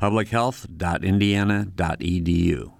[0.00, 2.72] publichealth.indiana.edu.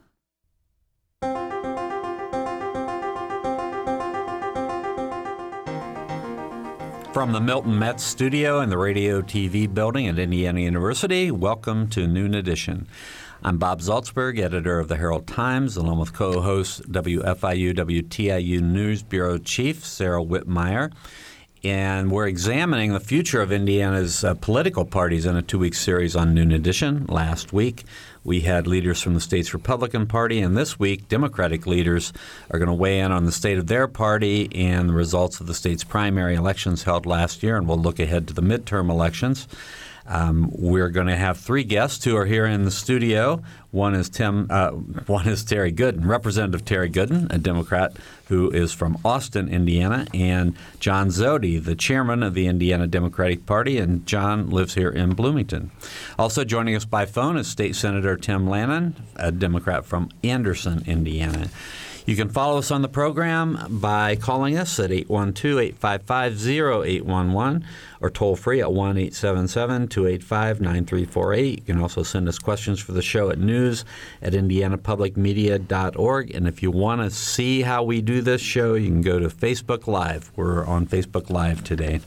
[7.12, 12.06] From the Milton Metz studio in the Radio TV building at Indiana University, welcome to
[12.06, 12.88] Noon Edition.
[13.42, 19.02] I'm Bob Zaltsberg, editor of the Herald Times, along with co host WFIU WTIU News
[19.02, 20.90] Bureau Chief Sarah Wittmeyer
[21.62, 26.16] and we're examining the future of Indiana's uh, political parties in a two week series
[26.16, 27.04] on Noon Edition.
[27.06, 27.84] Last week,
[28.24, 32.12] we had leaders from the state's Republican Party, and this week, Democratic leaders
[32.50, 35.46] are going to weigh in on the state of their party and the results of
[35.46, 39.46] the state's primary elections held last year, and we'll look ahead to the midterm elections.
[40.10, 43.42] Um, we're going to have three guests who are here in the studio.
[43.70, 44.48] One is Tim.
[44.50, 50.06] Uh, one is Terry Goodin, Representative Terry Goodin, a Democrat who is from Austin, Indiana,
[50.12, 55.14] and John Zody, the chairman of the Indiana Democratic Party, and John lives here in
[55.14, 55.70] Bloomington.
[56.18, 61.48] Also joining us by phone is State Senator Tim Lanane, a Democrat from Anderson, Indiana.
[62.10, 67.64] You can follow us on the program by calling us at 812 855 0811
[68.00, 71.58] or toll free at 1 877 285 9348.
[71.58, 73.84] You can also send us questions for the show at news
[74.22, 76.34] at indianapublicmedia.org.
[76.34, 79.28] And if you want to see how we do this show, you can go to
[79.28, 80.32] Facebook Live.
[80.34, 82.00] We're on Facebook Live today.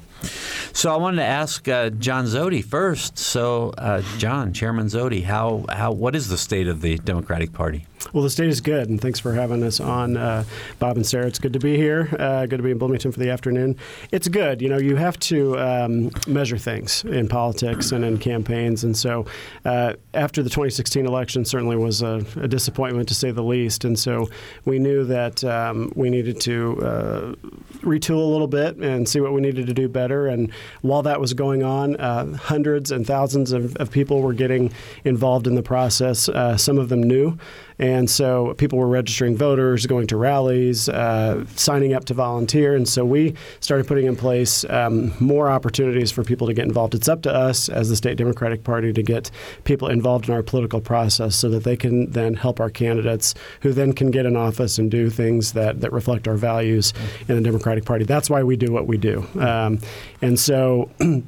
[0.76, 3.20] So I wanted to ask uh, John Zody first.
[3.20, 7.86] So, uh, John, Chairman Zody, how, how what is the state of the Democratic Party?
[8.12, 10.44] Well, the state is good, and thanks for having us on, uh,
[10.80, 11.28] Bob and Sarah.
[11.28, 12.10] It's good to be here.
[12.20, 13.78] Uh, good to be in Bloomington for the afternoon.
[14.12, 14.62] It's good.
[14.62, 19.26] You know, you have to um, measure things in politics and in campaigns, and so
[19.66, 23.86] uh, after the 2016 election, certainly was a, a, disappointment to say the least.
[23.86, 24.30] And so
[24.66, 27.36] we knew that um, we needed to uh,
[27.84, 30.28] retool a little bit and see what we needed to do better.
[30.28, 30.52] And
[30.82, 34.74] while that was going on, uh, hundreds and thousands of, of, people were getting
[35.04, 36.28] involved in the process.
[36.30, 37.38] Uh, some of them new.
[37.80, 42.76] And so people were registering voters, going to rallies, uh, signing up to volunteer.
[42.76, 46.96] And so we started putting in place um, more opportunities for people to get involved.
[46.96, 49.32] It's up to us as the state Democratic Party to get
[49.64, 53.74] people involved in our political process so that they can then help our candidates who
[53.74, 56.94] then can get in office and do things that, that reflect our values
[57.28, 58.06] in the Democratic Party.
[58.06, 59.28] That's why we do what we do.
[59.40, 59.80] Um,
[60.22, 60.90] and so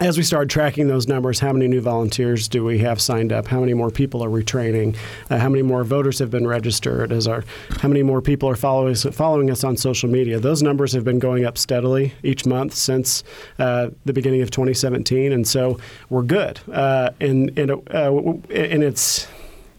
[0.00, 3.46] as we started tracking those numbers, how many new volunteers do we have signed up?
[3.46, 4.96] How many more people are retraining?
[5.30, 7.12] Uh, how many more voters have been registered?
[7.28, 7.44] Our,
[7.80, 10.40] how many more people are following following us on social media?
[10.40, 13.22] Those numbers have been going up steadily each month since
[13.58, 15.78] uh, the beginning of 2017, and so
[16.10, 16.58] we're good.
[16.72, 18.12] Uh, and and uh,
[18.50, 19.28] and it's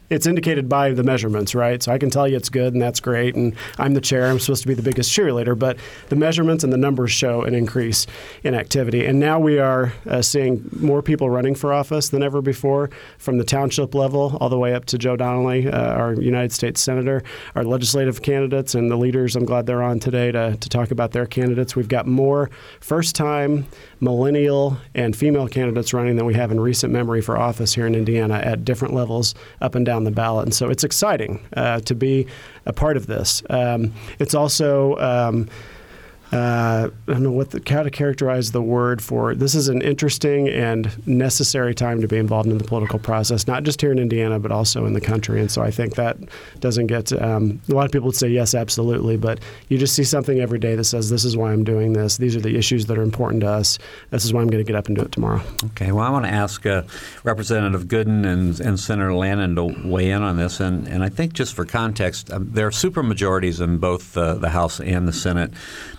[0.09, 1.81] it's indicated by the measurements, right?
[1.81, 4.27] So I can tell you it's good and that's great, and I'm the chair.
[4.27, 5.77] I'm supposed to be the biggest cheerleader, but
[6.09, 8.05] the measurements and the numbers show an increase
[8.43, 9.05] in activity.
[9.05, 13.37] And now we are uh, seeing more people running for office than ever before, from
[13.37, 17.23] the township level all the way up to Joe Donnelly, uh, our United States Senator,
[17.55, 19.35] our legislative candidates, and the leaders.
[19.35, 21.75] I'm glad they're on today to, to talk about their candidates.
[21.75, 22.49] We've got more
[22.79, 23.67] first time
[24.05, 27.93] millennial and female candidates running than we have in recent memory for office here in
[27.93, 30.45] Indiana at different levels up and down the ballot.
[30.45, 32.27] And so it's exciting uh, to be
[32.65, 33.43] a part of this.
[33.49, 35.49] Um, it's also um,
[36.31, 39.35] uh, I don't know what the, how to characterize the word for.
[39.35, 43.63] This is an interesting and necessary time to be involved in the political process, not
[43.63, 45.39] just here in Indiana, but also in the country.
[45.39, 46.17] And so I think that
[46.59, 50.03] doesn't get um, a lot of people would say yes, absolutely, but you just see
[50.03, 52.17] something every day that says this is why I'm doing this.
[52.17, 53.77] These are the issues that are important to us.
[54.09, 55.41] This is why I'm going to get up and do it tomorrow.
[55.65, 55.91] Okay.
[55.91, 56.83] Well, I want to ask uh,
[57.23, 61.33] Representative Goodin and, and, Senator Lanane to weigh in on this, and, and I think
[61.33, 65.51] just for context, um, there are supermajorities in both uh, the House and the Senate.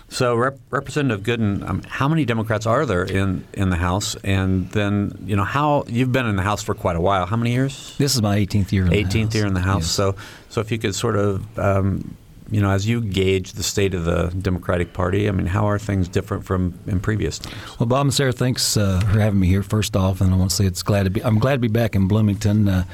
[0.09, 4.15] So, Rep- Representative Goodin, um, how many Democrats are there in, in the House?
[4.23, 7.25] And then, you know, how you've been in the House for quite a while.
[7.25, 7.95] How many years?
[7.97, 8.85] This is my 18th year.
[8.85, 9.83] In 18th year in the House.
[9.83, 9.91] Yes.
[9.91, 10.15] So,
[10.49, 12.15] so if you could sort of, um,
[12.49, 15.77] you know, as you gauge the state of the Democratic Party, I mean, how are
[15.77, 17.55] things different from in previous times?
[17.79, 19.63] Well, Bob and Sarah, thanks uh, for having me here.
[19.63, 21.21] First off, and I want to say it's glad to be.
[21.23, 22.69] I'm glad to be back in Bloomington.
[22.69, 22.85] Uh,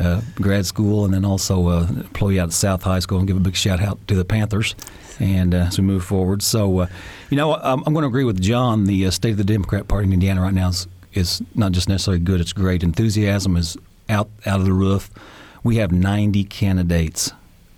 [0.00, 3.36] uh, grad school, and then also uh, employee out at South High School, and give
[3.36, 4.74] a big shout out to the Panthers
[5.20, 6.42] and uh, as we move forward.
[6.42, 6.86] So, uh,
[7.30, 8.84] you know, I'm, I'm, going to agree with John.
[8.84, 11.88] The uh, state of the Democrat Party in Indiana right now is, is not just
[11.88, 12.82] necessarily good; it's great.
[12.82, 13.76] Enthusiasm is
[14.08, 15.10] out out of the roof.
[15.62, 17.32] we have 90 candidates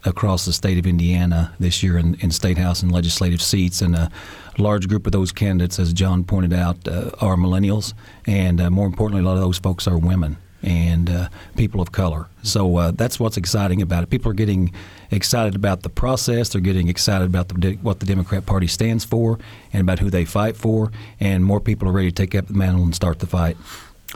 [0.04, 3.94] across the state of Indiana this year in, in state house and legislative seats, and
[3.94, 4.10] a
[4.58, 7.92] large group of those candidates, as John pointed out, uh, are millennials,
[8.26, 11.92] and uh, more importantly, a lot of those folks are women and uh, people of
[11.92, 12.26] color.
[12.42, 14.10] So uh, that's what's exciting about it.
[14.10, 14.72] People are getting
[15.10, 16.50] excited about the process.
[16.50, 19.38] They're getting excited about the, what the Democrat Party stands for
[19.72, 20.92] and about who they fight for.
[21.18, 23.56] And more people are ready to take up the mantle and start the fight.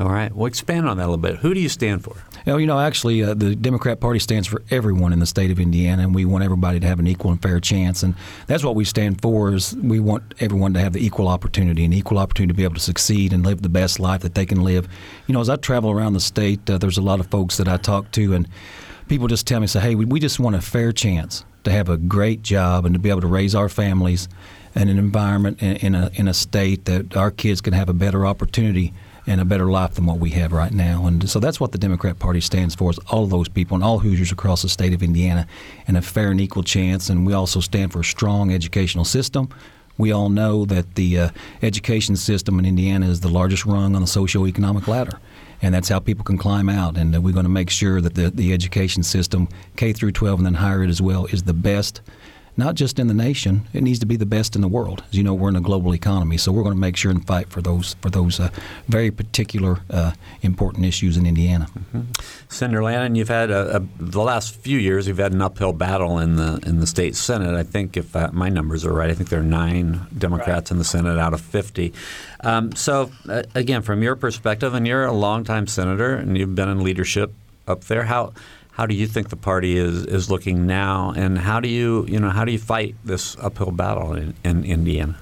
[0.00, 0.34] All right.
[0.34, 1.36] Well, expand on that a little bit.
[1.36, 2.16] Who do you stand for?
[2.44, 5.60] Well, you know, actually, uh, the Democrat Party stands for everyone in the state of
[5.60, 8.02] Indiana, and we want everybody to have an equal and fair chance.
[8.02, 8.16] And
[8.48, 9.54] that's what we stand for.
[9.54, 12.74] Is we want everyone to have the equal opportunity, and equal opportunity to be able
[12.74, 14.88] to succeed and live the best life that they can live.
[15.28, 17.68] You know, as I travel around the state, uh, there's a lot of folks that
[17.68, 18.48] I talk to, and
[19.06, 21.88] people just tell me, say, "Hey, we, we just want a fair chance to have
[21.88, 24.28] a great job and to be able to raise our families."
[24.76, 27.92] in an environment in, in a in a state that our kids can have a
[27.92, 28.92] better opportunity
[29.26, 31.06] and a better life than what we have right now.
[31.06, 33.84] And so that's what the Democrat Party stands for: is all of those people and
[33.84, 35.46] all Hoosiers across the state of Indiana,
[35.86, 37.08] and a fair and equal chance.
[37.08, 39.48] And we also stand for a strong educational system.
[39.96, 41.28] We all know that the uh,
[41.62, 45.20] education system in Indiana is the largest rung on the socioeconomic ladder
[45.64, 46.96] and that's how people can climb out.
[46.96, 50.40] And uh, we're going to make sure that the, the education system, K through 12
[50.40, 52.02] and then higher ed as well, is the best
[52.56, 53.68] not just in the nation.
[53.72, 55.02] It needs to be the best in the world.
[55.08, 57.26] As you know, we're in a global economy, so we're going to make sure and
[57.26, 58.50] fight for those for those uh,
[58.88, 60.12] very particular uh,
[60.42, 61.66] important issues in Indiana.
[61.66, 62.02] Mm-hmm.
[62.48, 65.08] Senator Lanane, you've had a, a, the last few years.
[65.08, 67.54] You've had an uphill battle in the in the state senate.
[67.54, 70.72] I think if uh, my numbers are right, I think there are nine Democrats right.
[70.72, 71.92] in the Senate out of fifty.
[72.40, 76.68] Um, so uh, again, from your perspective, and you're a longtime senator, and you've been
[76.68, 77.32] in leadership
[77.66, 78.04] up there.
[78.04, 78.32] How
[78.74, 82.18] how do you think the party is, is looking now, and how do you you
[82.18, 85.16] know how do you fight this uphill battle in, in Indiana?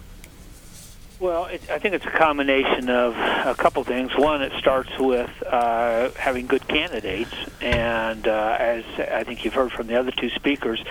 [1.20, 4.10] Well, it, I think it's a combination of a couple things.
[4.16, 9.70] One, it starts with uh, having good candidates, and uh, as I think you've heard
[9.70, 10.82] from the other two speakers,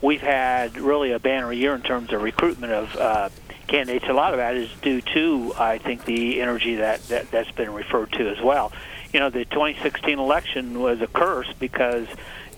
[0.00, 3.28] we've had really a banner year in terms of recruitment of uh,
[3.66, 4.04] candidates.
[4.08, 7.72] A lot of that is due to, I think, the energy that, that that's been
[7.72, 8.72] referred to as well
[9.12, 12.06] you know, the 2016 election was a curse because,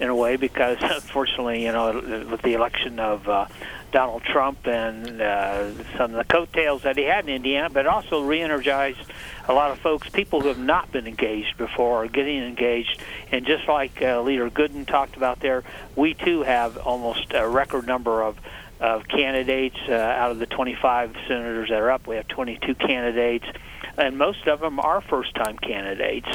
[0.00, 3.46] in a way, because unfortunately, you know, with the election of uh,
[3.92, 8.22] Donald Trump and uh, some of the coattails that he had in Indiana, but also
[8.22, 9.00] re-energized
[9.48, 13.00] a lot of folks, people who have not been engaged before, are getting engaged.
[13.30, 15.64] And just like uh, Leader Goodin talked about there,
[15.96, 18.36] we too have almost a record number of
[18.80, 22.08] of candidates uh, out of the 25 senators that are up.
[22.08, 23.46] We have 22 candidates
[23.96, 26.28] and most of them are first-time candidates.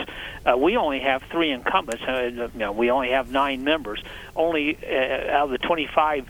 [0.45, 2.03] Uh, we only have three incumbents.
[2.03, 4.01] Uh, you know, we only have nine members.
[4.35, 6.27] Only uh, out of the 25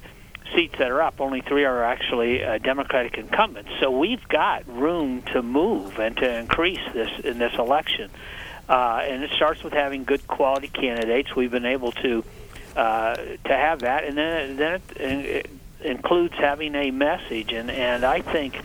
[0.55, 3.69] seats that are up, only three are actually uh, Democratic incumbents.
[3.79, 8.09] So we've got room to move and to increase this in this election.
[8.69, 11.35] Uh, and it starts with having good quality candidates.
[11.35, 12.23] We've been able to
[12.75, 15.49] uh, to have that, and then then it, it
[15.81, 17.53] includes having a message.
[17.53, 18.61] And and I think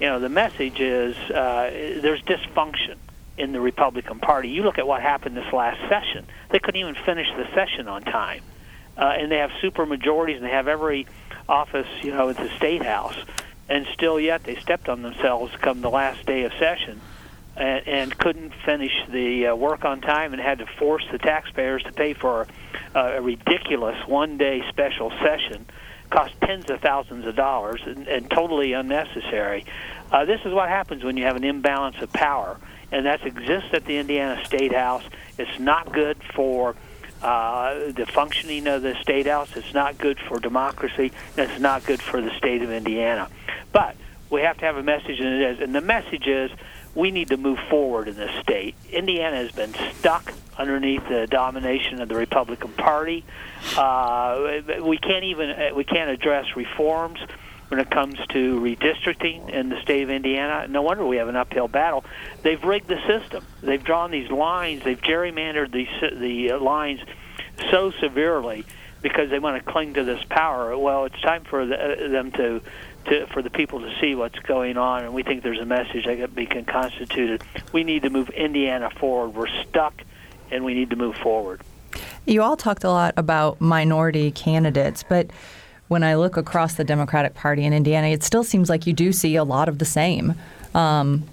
[0.00, 1.70] you know, the message is uh,
[2.02, 2.96] there's dysfunction
[3.38, 4.48] in the Republican Party.
[4.48, 8.02] You look at what happened this last session; they couldn't even finish the session on
[8.02, 8.42] time,
[8.96, 11.06] uh, and they have super majorities and they have every
[11.48, 13.16] office, you know, at the state house,
[13.68, 17.00] and still yet they stepped on themselves come the last day of session.
[17.58, 21.82] And, and couldn't finish the uh, work on time and had to force the taxpayers
[21.84, 22.46] to pay for
[22.94, 25.64] a, a ridiculous one-day special session
[26.10, 29.64] cost tens of thousands of dollars and, and totally unnecessary.
[30.10, 32.58] Uh, this is what happens when you have an imbalance of power,
[32.92, 35.04] and that exists at the Indiana State House.
[35.38, 36.76] It's not good for
[37.22, 39.56] uh, the functioning of the state house.
[39.56, 41.12] It's not good for democracy.
[41.36, 43.28] And it's not good for the state of Indiana.
[43.72, 43.96] But
[44.30, 45.60] we have to have a message, and it is.
[45.60, 46.50] And the message is
[46.94, 48.74] we need to move forward in this state.
[48.90, 53.24] Indiana has been stuck underneath the domination of the Republican Party.
[53.76, 57.18] Uh, we can't even uh, we can't address reforms
[57.68, 60.68] when it comes to redistricting in the state of Indiana.
[60.68, 62.04] No wonder we have an uphill battle.
[62.42, 63.44] They've rigged the system.
[63.60, 64.84] They've drawn these lines.
[64.84, 67.00] They've gerrymandered uh, the the lines
[67.70, 68.64] so severely
[69.02, 70.76] because they want to cling to this power.
[70.76, 72.60] Well, it's time for the, them to
[73.06, 76.06] to, for the people to see what's going on, and we think there's a message
[76.06, 77.42] that can be constituted.
[77.72, 79.34] We need to move Indiana forward.
[79.34, 80.02] We're stuck,
[80.50, 81.60] and we need to move forward.
[82.26, 85.30] You all talked a lot about minority candidates, but
[85.88, 89.12] when I look across the Democratic Party in Indiana, it still seems like you do
[89.12, 90.34] see a lot of the same.
[90.74, 91.24] Um,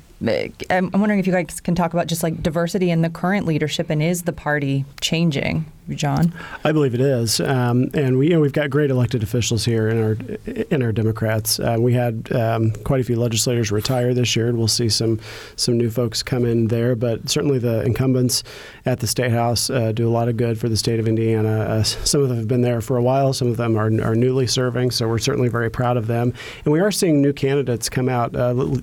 [0.70, 3.90] I'm wondering if you guys can talk about just like diversity in the current leadership,
[3.90, 5.66] and is the party changing?
[5.90, 6.34] John?
[6.64, 9.90] I believe it is, um, and we you know we've got great elected officials here
[9.90, 11.60] in our in our Democrats.
[11.60, 15.20] Uh, we had um, quite a few legislators retire this year, and we'll see some
[15.56, 16.96] some new folks come in there.
[16.96, 18.44] But certainly the incumbents
[18.86, 21.50] at the state house uh, do a lot of good for the state of Indiana.
[21.50, 23.34] Uh, some of them have been there for a while.
[23.34, 26.34] Some of them are, are newly serving, so we're certainly very proud of them.
[26.66, 28.36] And we are seeing new candidates come out.
[28.36, 28.78] Uh,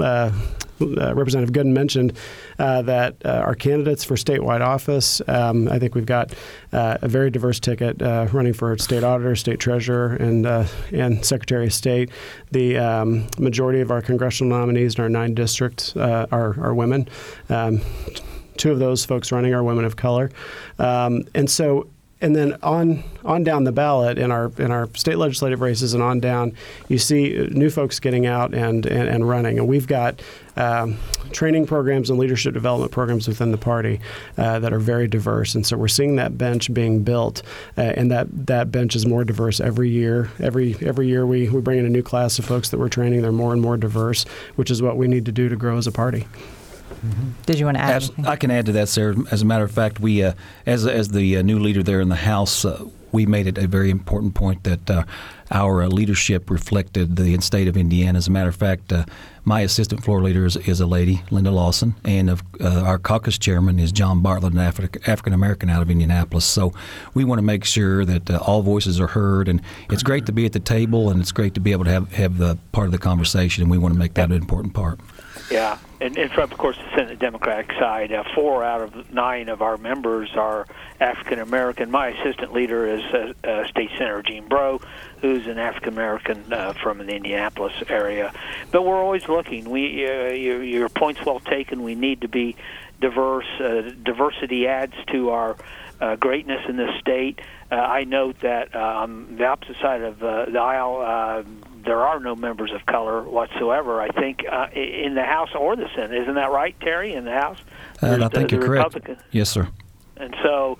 [0.00, 0.32] uh,
[0.80, 2.12] uh, Representative Goodin mentioned
[2.58, 6.32] uh, that uh, our candidates for statewide office, um, I think we've got
[6.72, 11.24] uh, a very diverse ticket uh, running for state auditor, state treasurer, and uh, and
[11.24, 12.10] Secretary of State.
[12.50, 17.08] The um, majority of our congressional nominees in our nine districts are, are women.
[17.48, 17.80] Um,
[18.56, 20.30] two of those folks running are women of color,
[20.78, 21.88] um, and so
[22.20, 26.02] and then on on down the ballot in our in our state legislative races and
[26.02, 26.52] on down,
[26.88, 30.20] you see new folks getting out and and, and running, and we've got
[30.56, 30.98] um,
[31.30, 34.00] training programs and leadership development programs within the party
[34.36, 37.42] uh, that are very diverse, and so we're seeing that bench being built,
[37.76, 40.30] uh, and that that bench is more diverse every year.
[40.40, 43.22] Every every year we we bring in a new class of folks that we're training.
[43.22, 44.24] They're more and more diverse,
[44.56, 46.26] which is what we need to do to grow as a party.
[47.04, 47.30] Mm-hmm.
[47.46, 48.02] Did you want to add?
[48.02, 49.16] As, I can add to that, Sarah.
[49.30, 50.32] As a matter of fact, we, uh,
[50.66, 53.66] as as the uh, new leader there in the House, uh, we made it a
[53.66, 55.04] very important point that uh,
[55.50, 58.18] our uh, leadership reflected the state of Indiana.
[58.18, 59.04] As a matter of fact, uh,
[59.44, 63.92] my assistant floor leader is, is, a lady, Linda Lawson, and our caucus chairman is
[63.92, 66.44] John Bartlett, an Afri- African American out of Indianapolis.
[66.44, 66.74] So
[67.14, 70.44] we want to make sure that all voices are heard, and it's great to be
[70.44, 72.92] at the table, and it's great to be able to have have the part of
[72.92, 75.00] the conversation, and we want to make that an important part.
[75.50, 79.62] Yeah, and, and from, of course, the Democratic side, uh, four out of nine of
[79.62, 80.66] our members are
[81.00, 81.90] African American.
[81.90, 84.80] My assistant leader is uh, uh, State Senator Jean Breaux,
[85.22, 88.32] who's an African American uh, from the Indianapolis area.
[88.70, 89.70] But we're always looking.
[89.70, 91.82] We, uh, your, your point's well taken.
[91.82, 92.54] We need to be
[93.00, 93.48] diverse.
[93.58, 95.56] Uh, diversity adds to our
[96.00, 97.40] uh, greatness in this state.
[97.70, 101.42] Uh, I note that on the opposite side of uh, the aisle, uh,
[101.88, 104.02] there are no members of color whatsoever.
[104.02, 107.14] I think uh, in the House or the Senate, isn't that right, Terry?
[107.14, 107.58] In the House,
[108.02, 109.08] uh, I think you're correct.
[109.30, 109.66] Yes, sir.
[110.18, 110.78] And so,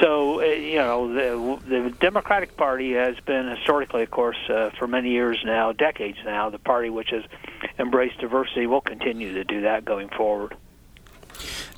[0.00, 4.88] so uh, you know, the, the Democratic Party has been historically, of course, uh, for
[4.88, 7.22] many years now, decades now, the party which has
[7.78, 8.66] embraced diversity.
[8.66, 10.56] will continue to do that going forward.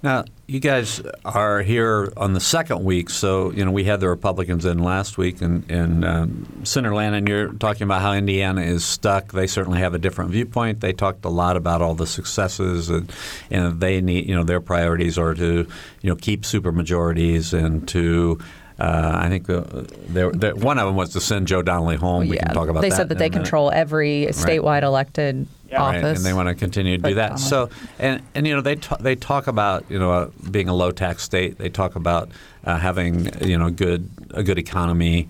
[0.03, 4.09] Now, you guys are here on the second week, so you know we had the
[4.09, 8.85] Republicans in last week, and, and um, Senator Lanane, you're talking about how Indiana is
[8.85, 9.33] stuck.
[9.33, 10.81] They certainly have a different viewpoint.
[10.81, 13.13] They talked a lot about all the successes, and,
[13.51, 15.67] and they need you know their priorities are to
[16.01, 18.41] you know keep supermajorities and to
[18.81, 19.61] uh, I think the,
[20.09, 22.25] the, the, one of them was to send Joe Donnelly home.
[22.25, 22.31] Yeah.
[22.31, 22.95] We can talk about they that.
[22.95, 24.85] They said that they control every statewide right.
[24.85, 25.83] elected yeah.
[25.83, 26.17] office, right.
[26.17, 27.39] and they want to continue to do that.
[27.39, 27.69] So,
[27.99, 30.93] and and you know they t- they talk about you know uh, being a low
[30.93, 31.59] tax state.
[31.59, 32.31] They talk about
[32.65, 35.29] uh, having you know good a good economy.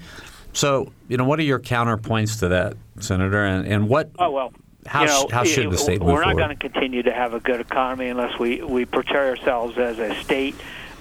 [0.52, 3.44] So, you know, what are your counterpoints to that, Senator?
[3.44, 4.10] And and what?
[4.18, 4.52] Oh well.
[4.86, 7.40] How, you know, how should the state We're not going to continue to have a
[7.40, 10.54] good economy unless we, we portray ourselves as a state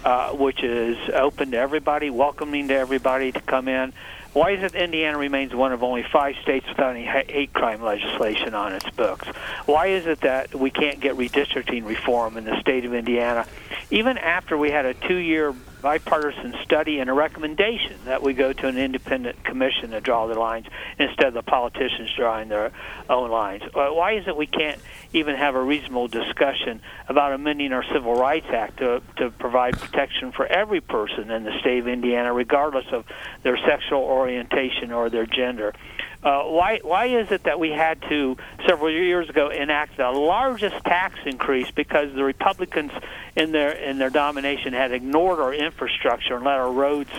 [0.03, 3.93] uh, which is open to everybody, welcoming to everybody to come in.
[4.33, 8.53] Why is it Indiana remains one of only five states without any hate crime legislation
[8.53, 9.27] on its books?
[9.65, 13.47] Why is it that we can't get redistricting reform in the state of Indiana,
[13.89, 18.67] even after we had a two-year bipartisan study and a recommendation that we go to
[18.67, 20.65] an independent commission to draw the lines
[20.97, 22.71] instead of the politicians drawing their
[23.09, 23.63] own lines?
[23.73, 24.79] Uh, why is it we can't
[25.13, 30.31] even have a reasonable discussion about amending our Civil Rights Act to, to provide protection
[30.31, 33.05] for every person in the state of Indiana, regardless of
[33.43, 35.73] their sexual orientation or their gender?
[36.21, 38.35] Uh, why why is it that we had to
[38.67, 42.91] several years ago enact the largest tax increase because the Republicans
[43.37, 47.11] in their in their domination had ignored our infrastructure and let our roads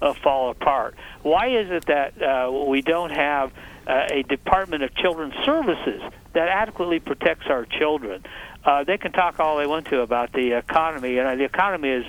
[0.00, 0.94] uh, fall apart?
[1.22, 3.52] Why is it that uh, we don't have
[3.86, 8.24] uh, a Department of Children's Services that adequately protects our children?
[8.64, 11.90] Uh, they can talk all they want to about the economy, and uh, the economy
[11.90, 12.06] is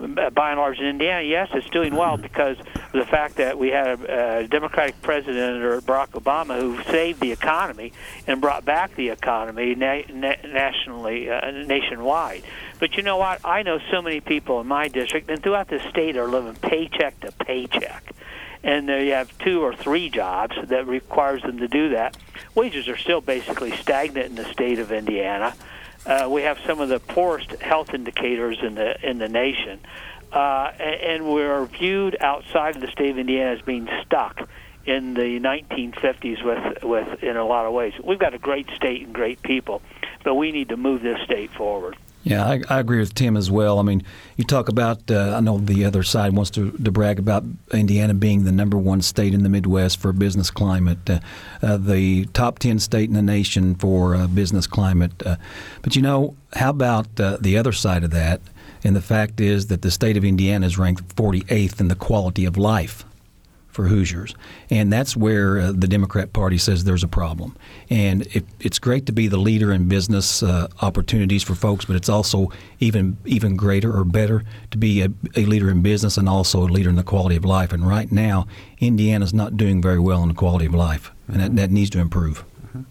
[0.00, 3.68] by and large in Indiana, yes, it's doing well because of the fact that we
[3.68, 7.92] had a, a Democratic president or Barack Obama who saved the economy
[8.26, 12.42] and brought back the economy na- na- nationally, uh, nationwide.
[12.78, 13.40] But you know what?
[13.44, 17.20] I know so many people in my district and throughout the state are living paycheck
[17.20, 18.14] to paycheck
[18.62, 22.16] and they have two or three jobs that requires them to do that.
[22.54, 25.54] Wages are still basically stagnant in the state of Indiana
[26.06, 29.80] uh, we have some of the poorest health indicators in the in the nation,
[30.32, 34.48] uh, and, and we're viewed outside of the state of Indiana as being stuck
[34.86, 37.92] in the 1950s with with in a lot of ways.
[38.02, 39.82] We've got a great state and great people,
[40.24, 41.96] but we need to move this state forward.
[42.22, 43.78] Yeah, I, I, agree with Tim as well.
[43.78, 44.02] I mean,
[44.36, 48.12] you talk about, uh, I know the other side wants to, to, brag about Indiana
[48.12, 51.20] being the number one state in the Midwest for business climate, uh,
[51.62, 55.22] uh, the top 10 state in the nation for uh, business climate.
[55.24, 55.36] Uh,
[55.80, 58.42] but you know, how about uh, the other side of that?
[58.84, 62.44] And the fact is that the state of Indiana is ranked 48th in the quality
[62.44, 63.04] of life
[63.80, 64.34] for Hoosiers.
[64.68, 67.56] And that's where uh, the Democrat Party says there's a problem.
[67.88, 71.96] And it, it's great to be the leader in business uh, opportunities for folks, but
[71.96, 76.28] it's also even even greater or better to be a, a, leader in business and
[76.28, 77.72] also a leader in the quality of life.
[77.72, 78.46] And right now,
[78.80, 82.00] Indiana's not doing very well in the quality of life, and that, that needs to
[82.00, 82.44] improve.
[82.66, 82.82] Mm-hmm.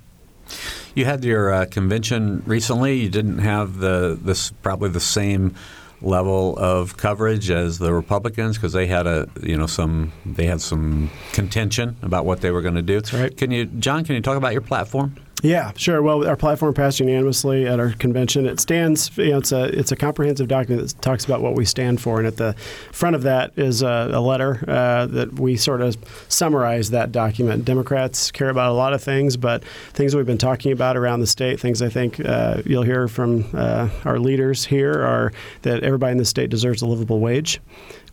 [0.96, 2.98] You had your uh, convention recently.
[3.00, 5.54] You didn't have the this probably the same
[6.02, 10.62] level of coverage as the Republicans because they had a you know some they had
[10.62, 12.96] some contention about what they were going to do.
[12.96, 13.36] That's right.
[13.36, 14.04] Can you, John?
[14.06, 15.16] Can you talk about your platform?
[15.42, 16.02] Yeah, sure.
[16.02, 18.46] Well, our platform passed unanimously at our convention.
[18.46, 21.64] It stands, you know, it's a it's a comprehensive document that talks about what we
[21.64, 22.54] stand for, and at the
[22.92, 25.96] front of that is a, a letter uh, that we sort of
[26.28, 27.64] summarize that document.
[27.64, 31.28] Democrats care about a lot of things, but things we've been talking about around the
[31.28, 35.32] state, things I think uh, you'll hear from uh, our leaders here, are
[35.62, 37.62] that everybody in the state deserves a livable wage.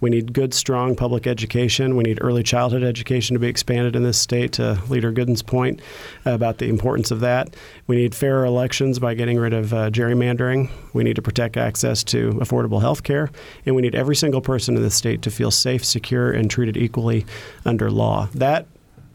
[0.00, 1.96] We need good, strong public education.
[1.96, 5.80] We need early childhood education to be expanded in this state, to Leader Goodin's point
[6.24, 7.54] about the importance of that.
[7.86, 10.70] We need fairer elections by getting rid of uh, gerrymandering.
[10.92, 13.30] We need to protect access to affordable health care.
[13.64, 16.76] And we need every single person in the state to feel safe, secure, and treated
[16.76, 17.26] equally
[17.64, 18.28] under law.
[18.34, 18.66] That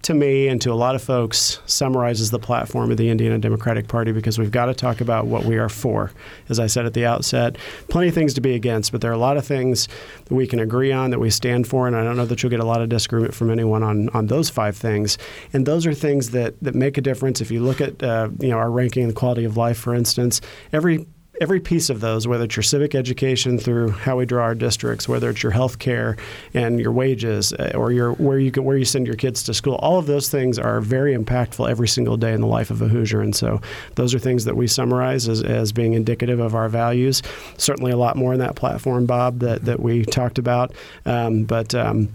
[0.03, 3.87] to me and to a lot of folks, summarizes the platform of the Indiana Democratic
[3.87, 6.11] Party because we've got to talk about what we are for.
[6.49, 7.57] As I said at the outset,
[7.89, 9.87] plenty of things to be against, but there are a lot of things
[10.25, 12.49] that we can agree on that we stand for, and I don't know that you'll
[12.49, 15.17] get a lot of disagreement from anyone on, on those five things.
[15.53, 17.41] And those are things that, that make a difference.
[17.41, 20.41] If you look at uh, you know our ranking and quality of life, for instance,
[20.73, 21.05] every
[21.41, 25.09] every piece of those, whether it's your civic education through how we draw our districts,
[25.09, 26.15] whether it's your health care
[26.53, 29.75] and your wages, uh, or your where you where you send your kids to school,
[29.75, 32.87] all of those things are very impactful every single day in the life of a
[32.87, 33.21] Hoosier.
[33.21, 33.59] And so
[33.95, 37.23] those are things that we summarize as, as being indicative of our values.
[37.57, 40.73] Certainly a lot more in that platform, Bob, that, that we talked about.
[41.07, 42.09] Um, but um,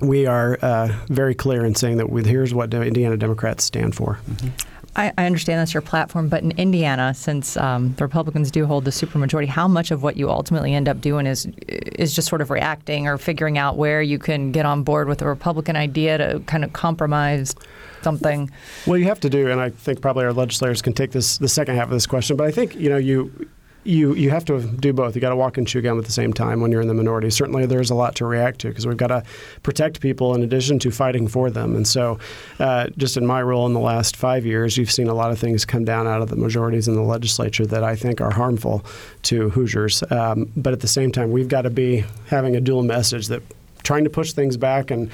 [0.00, 4.20] we are uh, very clear in saying that we, here's what Indiana Democrats stand for.
[4.30, 4.69] Mm-hmm.
[4.96, 8.84] I, I, understand that's your platform, but in Indiana, since um, the Republicans do hold
[8.84, 12.40] the supermajority, how much of what you ultimately end up doing is is just sort
[12.40, 16.18] of reacting or figuring out where you can get on board with a Republican idea
[16.18, 17.54] to kind of compromise
[18.02, 18.50] something?
[18.86, 21.48] Well, you have to do, and I think probably our legislators can take this the
[21.48, 23.48] second half of this question, but I think you know you
[23.84, 25.14] you you have to do both.
[25.14, 26.94] You got to walk and chew gum at the same time when you're in the
[26.94, 27.30] minority.
[27.30, 29.22] Certainly, there's a lot to react to because we've got to
[29.62, 31.74] protect people in addition to fighting for them.
[31.74, 32.18] And so,
[32.58, 35.38] uh, just in my role in the last five years, you've seen a lot of
[35.38, 38.84] things come down out of the majorities in the legislature that I think are harmful
[39.22, 40.02] to Hoosiers.
[40.10, 43.42] Um, but at the same time, we've got to be having a dual message that
[43.82, 45.10] trying to push things back and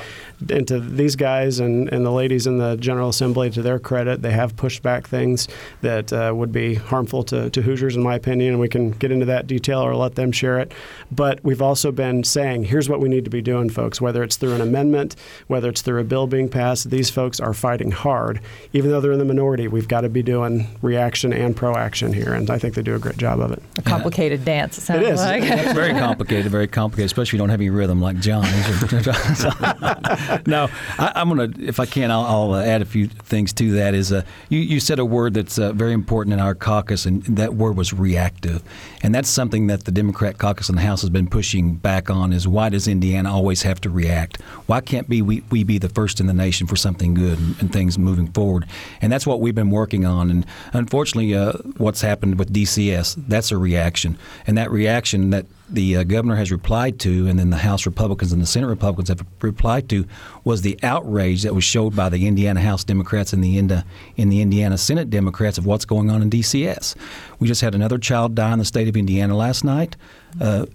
[0.49, 4.33] into these guys and, and the ladies in the General Assembly, to their credit, they
[4.33, 5.49] have pushed back things
[5.83, 9.11] that uh, would be harmful to, to Hoosiers, in my opinion, and we can get
[9.11, 10.73] into that detail or let them share it.
[11.11, 14.37] But we've also been saying, here's what we need to be doing, folks, whether it's
[14.37, 18.41] through an amendment, whether it's through a bill being passed, these folks are fighting hard.
[18.73, 22.33] Even though they're in the minority, we've got to be doing reaction and proaction here,
[22.33, 23.63] and I think they do a great job of it.
[23.79, 24.45] A complicated yeah.
[24.45, 25.21] dance, it sounds it is.
[25.21, 25.43] like.
[25.43, 28.45] it's very complicated, very complicated, especially if you don't have any rhythm like John.
[30.47, 33.73] no, I, am to, if I can, I'll, I'll, uh, add a few things to
[33.73, 33.95] that.
[33.95, 37.23] Is uh, you, you said a word that's uh, very important in our caucus, and
[37.25, 38.63] that word was reactive,
[39.03, 42.33] and that's something that the Democrat caucus in the House has been pushing back on.
[42.33, 44.41] Is why does Indiana always have to react?
[44.67, 47.61] Why can't be we, we be the first in the nation for something good and,
[47.61, 48.67] and things moving forward?
[49.01, 50.31] And that's what we've been working on.
[50.31, 55.97] And unfortunately, uh, what's happened with DCS, that's a reaction, and that reaction that the
[55.97, 59.25] uh, governor has replied to, and then the House Republicans and the Senate Republicans have
[59.41, 60.07] replied to,
[60.45, 64.41] was the outrage that was showed by the Indiana House Democrats and the in the
[64.41, 66.95] Indiana Senate Democrats of what's going on in DCS.
[67.39, 69.97] We just had another child die in the state of Indiana last night.
[70.41, 70.67] Uh,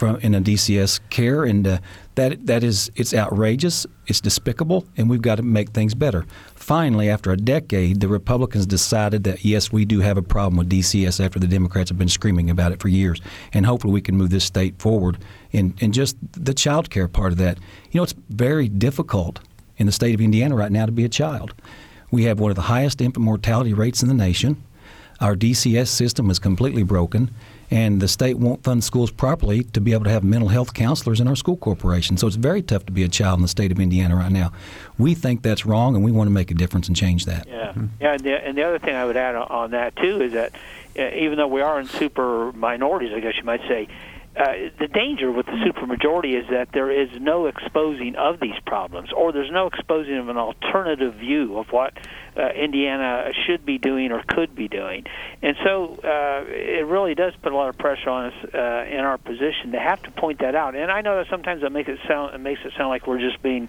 [0.00, 1.78] from in a DCS care, and uh,
[2.14, 6.24] that that is it's outrageous, it's despicable, and we've got to make things better.
[6.60, 10.68] Finally, after a decade, the Republicans decided that yes, we do have a problem with
[10.68, 13.18] DCS after the Democrats have been screaming about it for years,
[13.54, 15.16] and hopefully we can move this state forward
[15.52, 17.58] in in just the child care part of that.
[17.90, 19.40] You know, it's very difficult
[19.78, 21.54] in the state of Indiana right now to be a child.
[22.10, 24.62] We have one of the highest infant mortality rates in the nation.
[25.18, 27.30] Our DCS system is completely broken
[27.70, 31.20] and the state won't fund schools properly to be able to have mental health counselors
[31.20, 32.16] in our school corporation.
[32.16, 34.52] So it's very tough to be a child in the state of Indiana right now.
[34.98, 37.46] We think that's wrong, and we want to make a difference and change that.
[37.46, 38.12] Yeah, yeah.
[38.14, 40.52] And the, and the other thing I would add on that too is that
[40.98, 43.88] uh, even though we are in super minorities, I guess you might say,
[44.36, 49.12] uh, the danger with the supermajority is that there is no exposing of these problems,
[49.12, 51.94] or there's no exposing of an alternative view of what
[52.36, 55.04] uh, Indiana should be doing or could be doing.
[55.42, 59.00] And so uh, it really does put a lot of pressure on us uh, in
[59.00, 60.76] our position to have to point that out.
[60.76, 63.18] And I know that sometimes that makes it sound it makes it sound like we're
[63.18, 63.68] just being,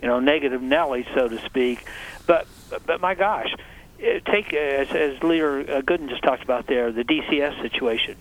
[0.00, 1.84] you know, negative Nelly, so to speak.
[2.28, 2.46] But
[2.86, 3.52] but my gosh,
[3.98, 8.16] take as, as Leader Goodin just talked about there, the DCS situation.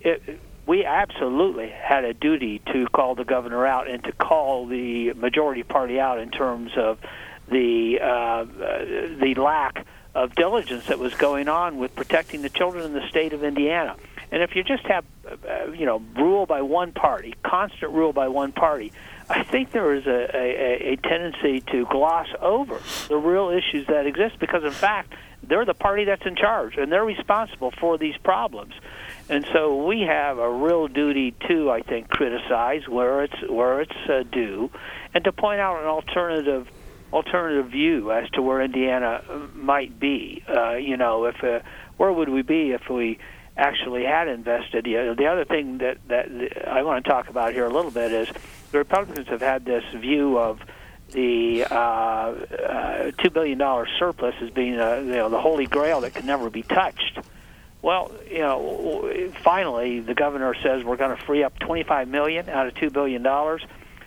[0.00, 5.12] It, we absolutely had a duty to call the governor out and to call the
[5.14, 6.98] majority party out in terms of
[7.48, 12.92] the uh, the lack of diligence that was going on with protecting the children in
[12.92, 13.96] the state of Indiana.
[14.32, 18.28] And if you just have, uh, you know, rule by one party, constant rule by
[18.28, 18.92] one party,
[19.28, 24.06] I think there is a, a, a tendency to gloss over the real issues that
[24.06, 28.16] exist because, in fact, they're the party that's in charge and they're responsible for these
[28.18, 28.74] problems.
[29.30, 33.96] And so we have a real duty to, I think, criticize where it's where it's
[34.08, 34.72] uh, due,
[35.14, 36.68] and to point out an alternative
[37.12, 40.42] alternative view as to where Indiana uh, might be.
[40.48, 41.60] Uh, you know, if uh,
[41.96, 43.20] where would we be if we
[43.56, 44.84] actually had invested?
[44.84, 48.10] You the other thing that that I want to talk about here a little bit
[48.10, 48.28] is
[48.72, 50.60] the Republicans have had this view of
[51.12, 56.00] the uh, uh, two billion dollar surplus as being uh, you know the holy grail
[56.00, 57.20] that can never be touched.
[57.82, 62.66] Well, you know, finally the governor says we're going to free up 25 million out
[62.66, 63.62] of two billion dollars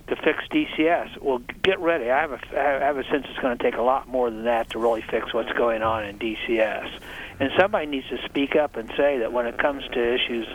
[0.08, 1.22] to fix DCS.
[1.22, 2.12] Well, get ready.
[2.12, 4.44] I have a I have a sense it's going to take a lot more than
[4.46, 7.00] that to really fix what's going on in DCS.
[7.40, 10.48] And somebody needs to speak up and say that when it comes to issues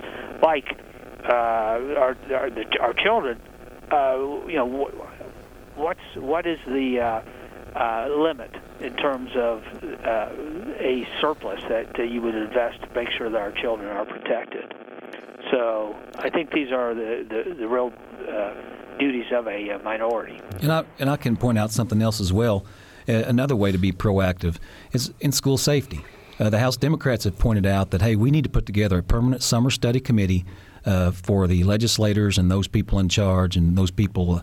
[0.42, 0.78] like
[1.24, 3.40] uh, our our, the, our children,
[3.90, 4.90] uh, you know,
[5.74, 9.62] what's what is the uh, uh, limit in terms of
[10.04, 10.28] uh,
[10.78, 14.72] a surplus that uh, you would invest to make sure that our children are protected.
[15.50, 17.92] So I think these are the the, the real
[18.28, 18.54] uh,
[18.98, 20.40] duties of a uh, minority.
[20.60, 22.64] And I and I can point out something else as well.
[23.08, 24.56] Uh, another way to be proactive
[24.92, 26.04] is in school safety.
[26.38, 29.42] the House Democrats have pointed out that hey, we need to put together a permanent
[29.42, 30.44] summer study committee
[31.12, 34.40] for the legislators and those people in charge and those people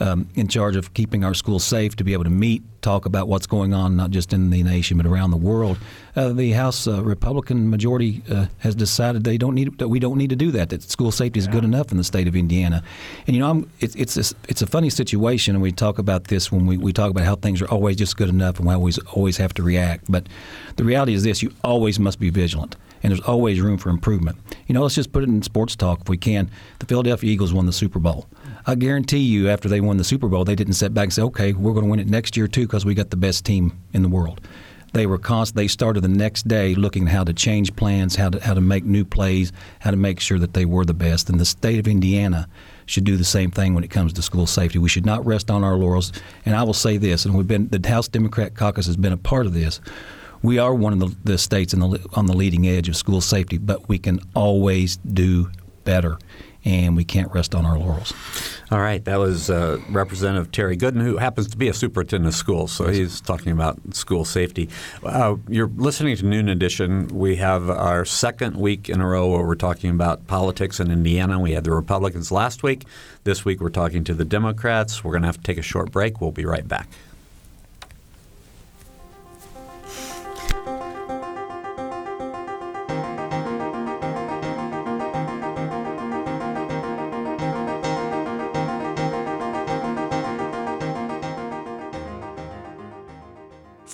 [0.00, 3.28] um, in charge of keeping our schools safe to be able to meet, talk about
[3.28, 5.78] what's going on, not just in the nation but around the world.
[6.16, 10.16] Uh, the House uh, Republican majority uh, has decided they don't need that we don't
[10.16, 10.70] need to do that.
[10.70, 11.52] That school safety is yeah.
[11.52, 12.82] good enough in the state of Indiana.
[13.26, 16.24] And you know, I'm, it's it's a, it's a funny situation, and we talk about
[16.24, 18.74] this when we, we talk about how things are always just good enough and we
[18.74, 20.10] always always have to react.
[20.10, 20.28] But
[20.76, 24.38] the reality is this: you always must be vigilant and there's always room for improvement.
[24.66, 26.50] You know, let's just put it in sports talk if we can.
[26.78, 28.26] The Philadelphia Eagles won the Super Bowl.
[28.66, 31.22] I guarantee you, after they won the Super Bowl, they didn't sit back and say,
[31.22, 33.72] "Okay, we're going to win it next year too because we got the best team
[33.92, 34.40] in the world."
[34.92, 38.30] They were const- They started the next day looking at how to change plans, how
[38.30, 41.30] to how to make new plays, how to make sure that they were the best.
[41.30, 42.48] And the state of Indiana
[42.86, 44.78] should do the same thing when it comes to school safety.
[44.78, 46.12] We should not rest on our laurels.
[46.44, 49.16] And I will say this, and we've been the House Democrat Caucus has been a
[49.16, 49.80] part of this.
[50.42, 53.58] We are one of the, the states the, on the leading edge of school safety,
[53.58, 55.50] but we can always do
[55.84, 56.18] better
[56.64, 58.12] and we can't rest on our laurels.
[58.70, 62.38] All right, that was uh, Representative Terry Goodin, who happens to be a superintendent of
[62.38, 64.68] schools, so he's talking about school safety.
[65.02, 67.08] Uh, you're listening to Noon Edition.
[67.08, 71.40] We have our second week in a row where we're talking about politics in Indiana.
[71.40, 72.84] We had the Republicans last week.
[73.24, 75.02] This week we're talking to the Democrats.
[75.02, 76.20] We're going to have to take a short break.
[76.20, 76.88] We'll be right back.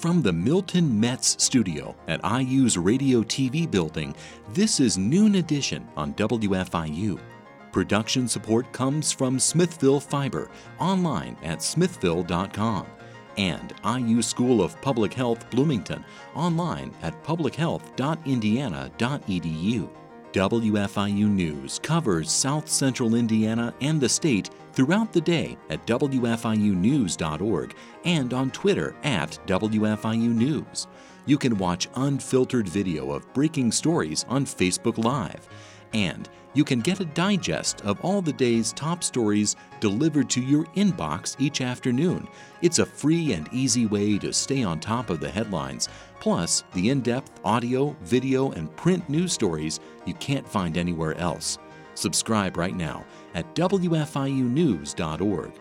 [0.07, 4.15] From the Milton Metz studio at IU's Radio TV building,
[4.55, 7.19] this is Noon Edition on WFIU.
[7.73, 12.87] Production support comes from Smithville Fiber, online at smithville.com,
[13.37, 16.05] and IU School of Public Health Bloomington,
[16.37, 19.89] online at publichealth.indiana.edu.
[20.33, 28.35] WFIU News covers South Central Indiana and the state throughout the day at WFIUnews.org and
[28.35, 30.87] on Twitter at WFIU News.
[31.25, 35.49] You can watch unfiltered video of breaking stories on Facebook Live.
[35.95, 40.65] And you can get a digest of all the day's top stories delivered to your
[40.77, 42.29] inbox each afternoon.
[42.61, 45.89] It's a free and easy way to stay on top of the headlines,
[46.21, 51.59] plus the in depth audio, video, and print news stories you can't find anywhere else.
[51.95, 55.53] Subscribe right now at WFIUnews.org.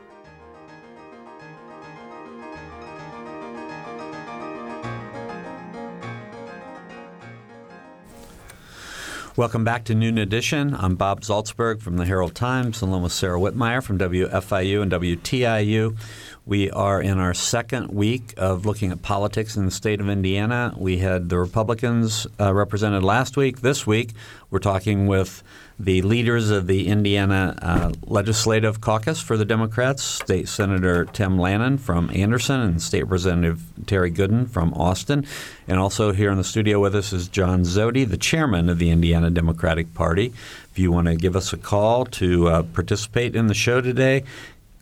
[9.37, 10.73] Welcome back to Noon Edition.
[10.73, 15.97] I'm Bob Zaltsberg from the Herald Times, along with Sarah Wittmeyer from WFIU and WTIU.
[16.45, 20.73] We are in our second week of looking at politics in the state of Indiana.
[20.77, 23.59] We had the Republicans uh, represented last week.
[23.59, 24.11] This week,
[24.55, 25.43] we're talking with
[25.77, 31.77] the leaders of the Indiana uh, Legislative Caucus for the Democrats, State Senator Tim Lanane
[31.77, 35.25] from Anderson and State Representative Terry Goodin from Austin.
[35.67, 38.91] And also here in the studio with us is John Zody, the chairman of the
[38.91, 40.27] Indiana Democratic Party.
[40.71, 44.23] If you want to give us a call to uh, participate in the show today,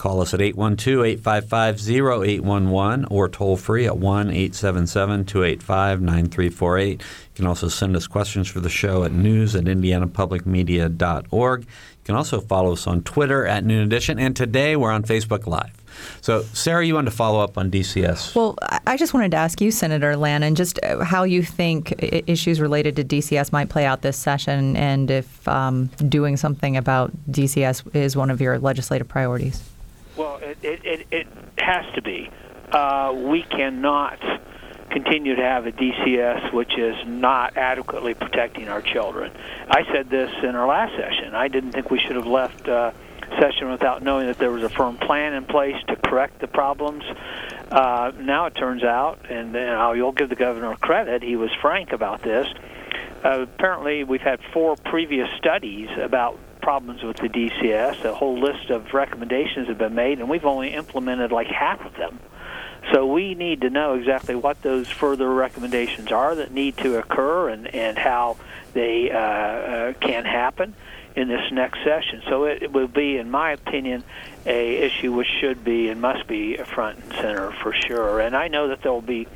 [0.03, 6.91] Call us at 812 855 0811 or toll free at 1 877 285 9348.
[6.91, 11.61] You can also send us questions for the show at news at indianapublicmedia.org.
[11.61, 11.67] You
[12.03, 15.71] can also follow us on Twitter at Noon Edition, and today we're on Facebook Live.
[16.19, 18.35] So, Sarah, you wanted to follow up on DCS.
[18.35, 21.93] Well, I just wanted to ask you, Senator Lanane, just how you think
[22.27, 27.13] issues related to DCS might play out this session and if um, doing something about
[27.31, 29.63] DCS is one of your legislative priorities.
[30.15, 32.29] Well, it, it, it, it has to be.
[32.71, 34.19] Uh, we cannot
[34.89, 39.31] continue to have a DCS which is not adequately protecting our children.
[39.67, 41.33] I said this in our last session.
[41.33, 42.91] I didn't think we should have left uh,
[43.39, 47.03] session without knowing that there was a firm plan in place to correct the problems.
[47.71, 51.91] Uh, now it turns out, and uh, you'll give the governor credit, he was frank
[51.91, 52.47] about this.
[53.23, 58.05] Uh, apparently, we've had four previous studies about problems with the DCS.
[58.05, 61.95] A whole list of recommendations have been made, and we've only implemented like half of
[61.95, 62.19] them.
[62.91, 67.49] So we need to know exactly what those further recommendations are that need to occur
[67.49, 68.37] and, and how
[68.73, 70.73] they uh, uh, can happen
[71.15, 72.23] in this next session.
[72.27, 74.03] So it, it will be, in my opinion,
[74.45, 78.19] a issue which should be and must be front and center for sure.
[78.19, 79.27] And I know that there will be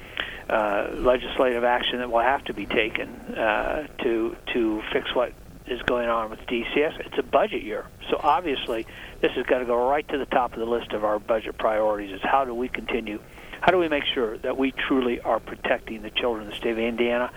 [0.49, 5.33] uh, legislative action that will have to be taken uh, to to fix what
[5.67, 7.05] is going on with DCS.
[7.05, 8.85] It's a budget year, so obviously
[9.21, 11.57] this has got to go right to the top of the list of our budget
[11.57, 12.13] priorities.
[12.13, 13.19] Is how do we continue?
[13.61, 16.71] How do we make sure that we truly are protecting the children of the state
[16.71, 17.31] of Indiana?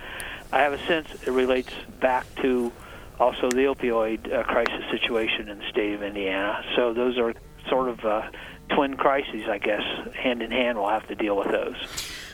[0.51, 2.71] I have a sense it relates back to
[3.19, 6.63] also the opioid uh, crisis situation in the state of Indiana.
[6.75, 7.33] So those are
[7.69, 8.29] sort of uh,
[8.69, 9.81] twin crises, I guess.
[10.15, 11.75] Hand in hand, we'll have to deal with those.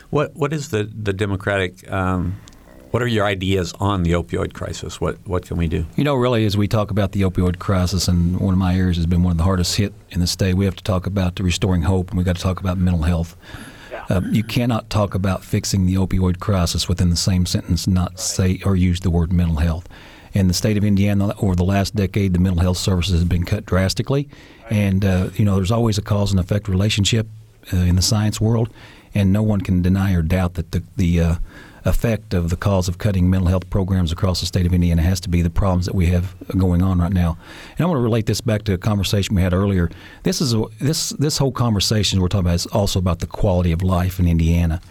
[0.10, 2.38] What what is the the Democratic um,
[2.92, 5.02] what are your ideas on the opioid crisis?
[5.02, 5.86] What what can we do?
[5.96, 8.98] You know, really, as we talk about the opioid crisis, and one of my areas
[8.98, 11.40] has been one of the hardest hit in the state, we have to talk about
[11.40, 13.36] restoring hope, and we've got to talk about mental health.
[13.92, 14.06] Yeah.
[14.10, 18.20] Um, you cannot talk about fixing the opioid crisis within the same sentence, not right.
[18.20, 19.88] say or use the word mental health.
[20.34, 23.46] In the state of Indiana, over the last decade, the mental health services have been
[23.46, 24.30] cut drastically,
[24.64, 24.74] right.
[24.74, 27.28] and uh, you know, there's always a cause and effect relationship
[27.74, 28.70] uh, in the science world,
[29.14, 31.36] and no one can deny or doubt that the the uh,
[31.88, 35.20] effect of the cause of cutting mental health programs across the state of Indiana has
[35.22, 37.38] to be the problems that we have going on right now.
[37.78, 39.90] And I want to relate this back to a conversation we had earlier.
[40.24, 43.72] This is a, this this whole conversation we're talking about is also about the quality
[43.72, 44.82] of life in Indiana.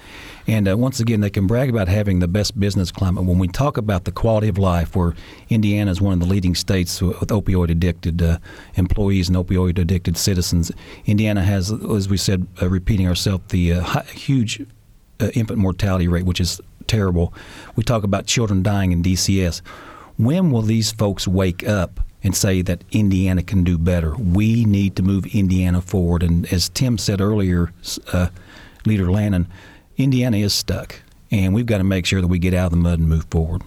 [0.48, 3.24] And uh, once again, they can brag about having the best business climate.
[3.24, 5.14] When we talk about the quality of life, where
[5.48, 8.38] Indiana is one of the leading states with opioid addicted uh,
[8.76, 10.70] employees and opioid addicted citizens,
[11.04, 14.64] Indiana has, as we said, uh, repeating ourselves, the uh, huge
[15.18, 17.32] uh, infant mortality rate, which is terrible.
[17.74, 19.60] We talk about children dying in DCS.
[20.16, 24.14] When will these folks wake up and say that Indiana can do better?
[24.16, 26.22] We need to move Indiana forward.
[26.22, 27.72] And as Tim said earlier,
[28.12, 28.28] uh,
[28.84, 29.46] Leader Lanane,
[29.96, 32.76] Indiana is stuck, and we've got to make sure that we get out of the
[32.76, 33.62] mud and move forward.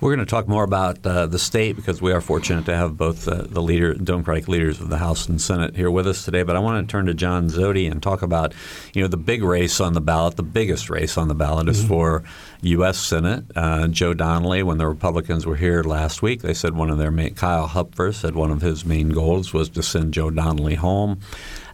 [0.00, 2.96] We're going to talk more about uh, the state because we are fortunate to have
[2.96, 6.42] both uh, the leader, Democratic leaders of the House and Senate here with us today.
[6.42, 8.54] But I want to turn to John Zody and talk about,
[8.94, 10.36] you know, the big race on the ballot.
[10.36, 11.82] The biggest race on the ballot mm-hmm.
[11.82, 12.24] is for
[12.62, 12.98] U.S.
[12.98, 13.44] Senate.
[13.54, 17.10] Uh, Joe Donnelly, when the Republicans were here last week, they said one of their
[17.10, 21.20] main, Kyle Hupfer said one of his main goals was to send Joe Donnelly home.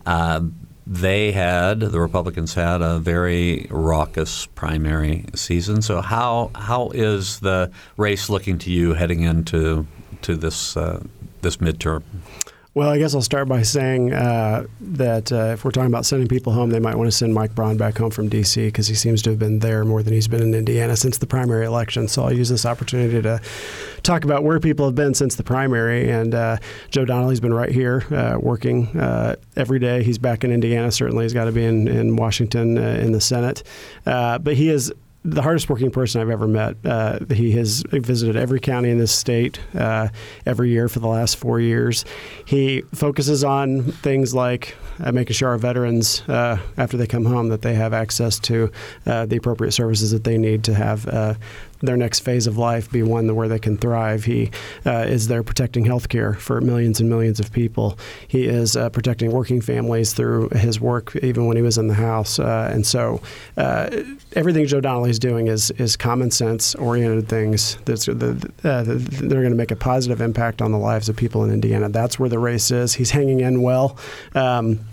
[0.05, 0.41] Uh,
[0.87, 5.83] they had the Republicans had a very raucous primary season.
[5.83, 9.87] So how how is the race looking to you heading into
[10.23, 11.03] to this uh,
[11.43, 12.03] this midterm?
[12.77, 16.29] Well, I guess I'll start by saying uh, that uh, if we're talking about sending
[16.29, 18.67] people home, they might want to send Mike Braun back home from D.C.
[18.67, 21.27] because he seems to have been there more than he's been in Indiana since the
[21.27, 22.07] primary election.
[22.07, 23.41] So I'll use this opportunity to
[24.07, 26.11] talk about where people have been since the primary.
[26.11, 26.57] And uh,
[26.91, 30.03] Joe Donnelly's been right here uh, working uh, every day.
[30.03, 30.91] He's back in Indiana.
[30.91, 33.63] Certainly, he's got to be in, in Washington uh, in the Senate.
[34.05, 34.93] but he is
[35.27, 36.77] the hardest working person I've ever met.
[36.85, 40.09] Uh, he has visited every county in this state uh,
[40.47, 42.05] every year for the last four years.
[42.45, 47.49] He focuses on things like uh, making sure our veterans, uh, after they come home,
[47.49, 48.71] that they have access to
[49.07, 51.07] uh, the appropriate services that they need to have
[51.81, 54.25] their next phase of life be one where they can thrive.
[54.25, 54.51] He
[54.85, 57.99] uh, is there protecting health care for millions and millions of people.
[58.29, 61.95] He is uh, protecting working families through his work, even when he was in the
[61.95, 62.39] House.
[62.39, 63.21] Uh, and so
[64.33, 69.51] everything Joe Donnelly is doing is, is common sense oriented things that's, they're going to
[69.51, 71.89] make a positive impact on the lives of people in Indiana.
[71.89, 72.95] That's where the race is.
[72.95, 73.99] He's hanging in well.
[74.35, 74.86] Um,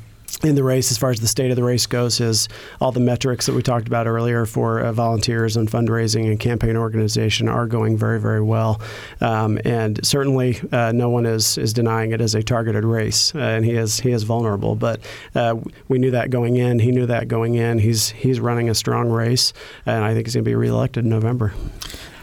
[0.43, 2.49] in the race, as far as the state of the race goes, is
[2.81, 6.75] all the metrics that we talked about earlier for uh, volunteers and fundraising and campaign
[6.75, 8.81] organization are going very, very well.
[9.21, 13.39] Um, and certainly, uh, no one is is denying it as a targeted race, uh,
[13.39, 14.75] and he is he is vulnerable.
[14.75, 14.99] But
[15.33, 15.55] uh,
[15.87, 16.79] we knew that going in.
[16.79, 17.79] He knew that going in.
[17.79, 19.53] He's he's running a strong race,
[19.85, 21.53] and I think he's going to be reelected in November.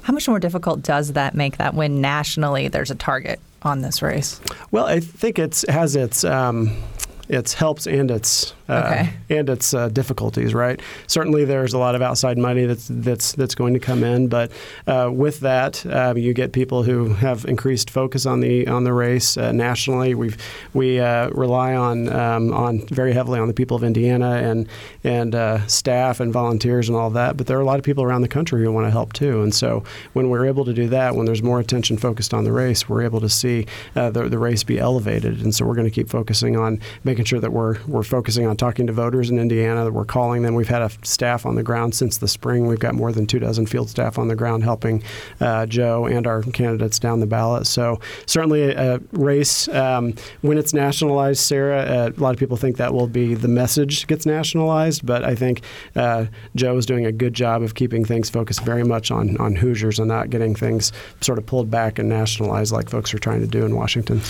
[0.02, 4.02] How much more difficult does that make that when nationally there's a target on this
[4.02, 4.40] race?
[4.70, 6.24] Well, I think it has its.
[6.24, 6.76] Um,
[7.30, 9.12] its helps and its uh, okay.
[9.38, 10.54] and its uh, difficulties.
[10.54, 10.80] Right.
[11.08, 14.52] Certainly, there's a lot of outside money that's that's that's going to come in, but
[14.86, 18.92] uh, with that, um, you get people who have increased focus on the on the
[18.92, 20.14] race uh, nationally.
[20.14, 20.34] We
[20.72, 24.68] we uh, rely on um, on very heavily on the people of Indiana and
[25.02, 27.36] and uh, staff and volunteers and all that.
[27.36, 29.42] But there are a lot of people around the country who want to help too.
[29.42, 32.52] And so when we're able to do that, when there's more attention focused on the
[32.52, 35.40] race, we're able to see the the race be elevated.
[35.42, 38.56] And so we're going to keep focusing on making sure that we're we're focusing on
[38.60, 39.84] talking to voters in Indiana.
[39.84, 40.54] That we're calling them.
[40.54, 42.66] We've had a staff on the ground since the spring.
[42.66, 45.02] We've got more than two dozen field staff on the ground helping
[45.40, 47.66] uh, Joe and our candidates down the ballot.
[47.66, 51.80] So certainly a, race um, when it's nationalized, Sarah.
[51.80, 55.34] Uh, a lot of people think that will be the message gets nationalized, but I
[55.34, 55.62] think
[55.96, 59.56] uh, Joe is doing a good job of keeping things focused very much on on
[59.56, 63.40] Hoosiers and not getting things sort of pulled back and nationalized like folks are trying
[63.40, 64.20] to do in Washington.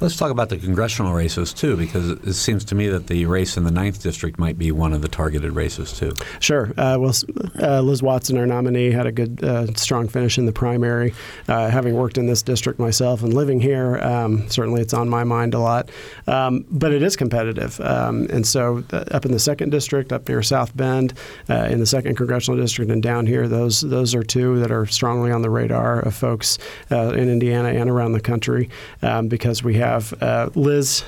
[0.00, 3.56] Let's talk about the congressional races too, because it seems to me that the race
[3.56, 6.12] in the ninth district might be one of the targeted races too.
[6.40, 6.72] Sure.
[6.76, 7.14] Uh, well,
[7.62, 11.14] uh, Liz Watson, our nominee, had a good, uh, strong finish in the primary.
[11.46, 15.22] Uh, having worked in this district myself and living here, um, certainly it's on my
[15.22, 15.90] mind a lot.
[16.26, 20.28] Um, but it is competitive, um, and so uh, up in the second district, up
[20.28, 21.14] near South Bend,
[21.48, 24.86] uh, in the second congressional district, and down here, those those are two that are
[24.86, 26.58] strongly on the radar of folks
[26.90, 28.68] in Indiana and around the country
[29.02, 30.12] um, because we have
[30.56, 31.04] Liz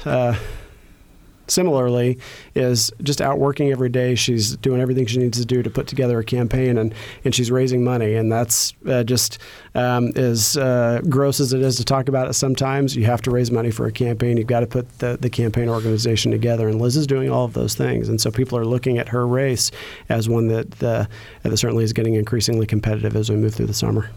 [1.51, 2.19] similarly
[2.55, 4.15] is just out working every day.
[4.15, 7.51] She's doing everything she needs to do to put together a campaign, and, and she's
[7.51, 8.15] raising money.
[8.15, 9.39] And that's uh, just
[9.75, 12.97] um, as uh, gross as it is to talk about it sometimes.
[12.97, 14.37] You have to raise money for a campaign.
[14.37, 16.69] You've got to put the, the campaign organization together.
[16.69, 18.09] And Liz is doing all of those things.
[18.09, 19.71] And so people are looking at her race
[20.09, 21.09] as one that, that
[21.57, 24.11] certainly is getting increasingly competitive as we move through the summer.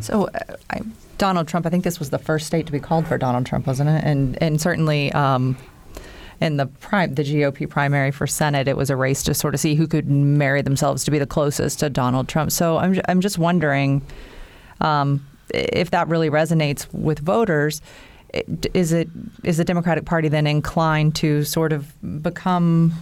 [0.00, 0.80] So, uh, I,
[1.18, 3.66] Donald Trump, I think this was the first state to be called for Donald Trump,
[3.66, 4.02] wasn't it?
[4.04, 5.56] And and certainly um,
[6.40, 9.60] in the prime, the GOP primary for Senate, it was a race to sort of
[9.60, 12.52] see who could marry themselves to be the closest to Donald Trump.
[12.52, 14.02] So I'm I'm just wondering
[14.80, 17.80] um, if that really resonates with voters.
[18.74, 19.08] Is it
[19.44, 22.92] is the Democratic Party then inclined to sort of become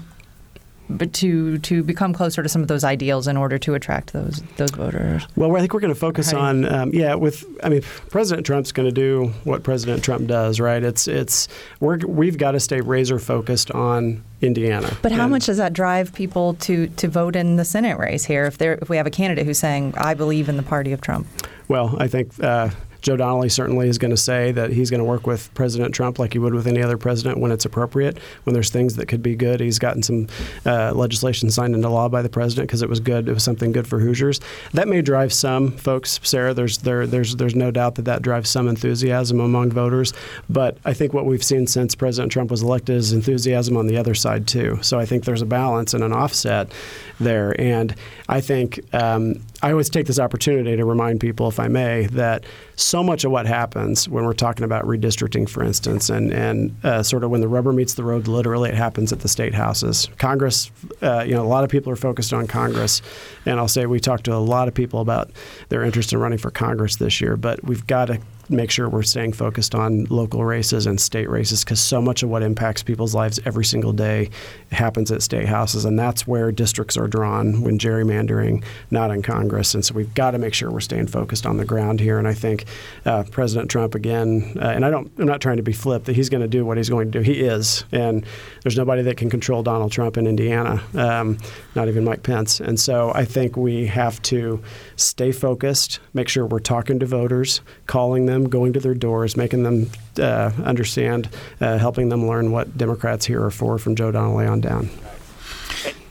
[0.97, 4.43] but to to become closer to some of those ideals in order to attract those
[4.57, 5.27] those voters?
[5.37, 7.15] Well, I think we're going to focus on um, yeah.
[7.15, 10.83] With I mean, President Trump's going to do what President Trump does, right?
[10.83, 11.49] It's it's
[11.81, 14.97] we're we've got to stay razor focused on Indiana.
[15.03, 18.25] But how and, much does that drive people to to vote in the Senate race
[18.25, 18.45] here?
[18.45, 21.01] If there if we have a candidate who's saying I believe in the party of
[21.01, 21.27] Trump.
[21.69, 22.43] Well, I think.
[22.43, 22.71] Uh,
[23.03, 26.19] Joe Donnelly certainly is going to say that he's going to work with President Trump
[26.19, 28.19] like he would with any other president when it's appropriate.
[28.45, 30.29] When there's things that could be good, he's gotten some
[30.65, 33.29] uh, legislation signed into law by the president because it was good.
[33.29, 34.41] It was something good for Hoosiers.
[34.73, 36.55] That may drive some folks, Sarah.
[36.55, 40.13] There's there there's there's no doubt that that drives some enthusiasm among voters.
[40.49, 43.97] But I think what we've seen since President Trump was elected is enthusiasm on the
[43.97, 44.79] other side too.
[44.83, 46.71] So I think there's a balance and an offset
[47.19, 47.61] there.
[47.61, 47.95] And
[48.29, 52.45] I think um, I always take this opportunity to remind people, if I may, that
[52.75, 57.03] so much of what happens when we're talking about redistricting, for instance, and and uh,
[57.05, 60.09] sort of when the rubber meets the road, literally, it happens at the state houses.
[60.19, 60.71] Congress,
[61.01, 63.03] uh, you know, a lot of people are focused on Congress,
[63.47, 65.31] and I'll say we talked to a lot of people about
[65.69, 68.21] their interest in running for Congress this year, but we've got to
[68.53, 72.29] make sure we're staying focused on local races and state races because so much of
[72.29, 74.31] what impacts people's lives every single day
[74.71, 79.75] happens at state houses, and that's where districts are drawn when gerrymandering, not in Congress.
[79.75, 82.19] And so we've got to make sure we're staying focused on the ground here.
[82.19, 82.67] And I think
[83.05, 86.17] uh, President Trump again, uh, and I don't, I'm not trying to be flip that
[86.17, 87.23] he's going to do what he's going to do.
[87.23, 88.25] He is, and
[88.63, 91.39] there's nobody that can control Donald Trump in Indiana, um,
[91.75, 92.61] not even Mike Pence.
[92.61, 94.63] And so I think we have to
[94.97, 99.63] stay focused, make sure we're talking to voters, calling them, going to their doors, making
[99.63, 101.29] them uh, understand,
[101.61, 104.89] uh, helping them learn what Democrats here are for from Joe Donnelly on down.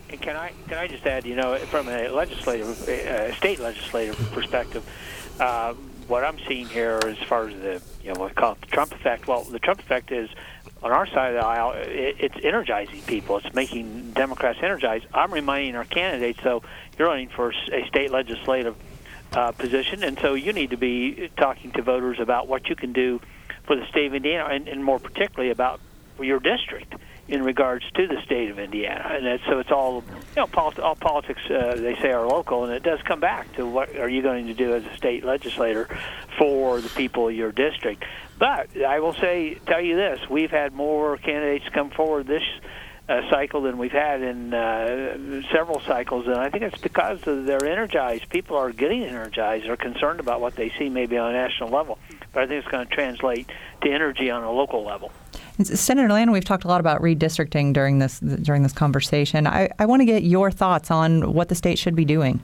[0.09, 4.87] Can I can I just add, you know, from a legislative, uh, state legislative perspective,
[5.39, 5.73] uh,
[6.07, 8.67] what I'm seeing here as far as the you know what we call it the
[8.67, 9.27] Trump effect.
[9.27, 10.29] Well, the Trump effect is
[10.83, 13.37] on our side of the aisle, it, it's energizing people.
[13.37, 15.05] It's making Democrats energized.
[15.13, 16.63] I'm reminding our candidates, so
[16.97, 18.75] you're running for a state legislative
[19.31, 22.93] uh, position, and so you need to be talking to voters about what you can
[22.93, 23.19] do
[23.65, 25.79] for the state of Indiana, and, and more particularly about
[26.19, 26.93] your district
[27.27, 29.11] in regards to the state of Indiana.
[29.11, 30.03] And it's, so it's all,
[30.35, 33.53] you know, polit- all politics uh, they say are local, and it does come back
[33.55, 35.87] to what are you going to do as a state legislator
[36.37, 38.03] for the people of your district.
[38.37, 42.43] But I will say, tell you this: we've had more candidates come forward this
[43.11, 47.65] uh, cycle than we've had in uh, several cycles, and I think it's because they're
[47.65, 48.29] energized.
[48.29, 49.65] People are getting energized.
[49.65, 51.99] They're concerned about what they see maybe on a national level,
[52.31, 53.49] but I think it's going to translate
[53.81, 55.11] to energy on a local level.
[55.61, 59.45] Senator Lanane, we've talked a lot about redistricting during this during this conversation.
[59.45, 62.41] I, I want to get your thoughts on what the state should be doing.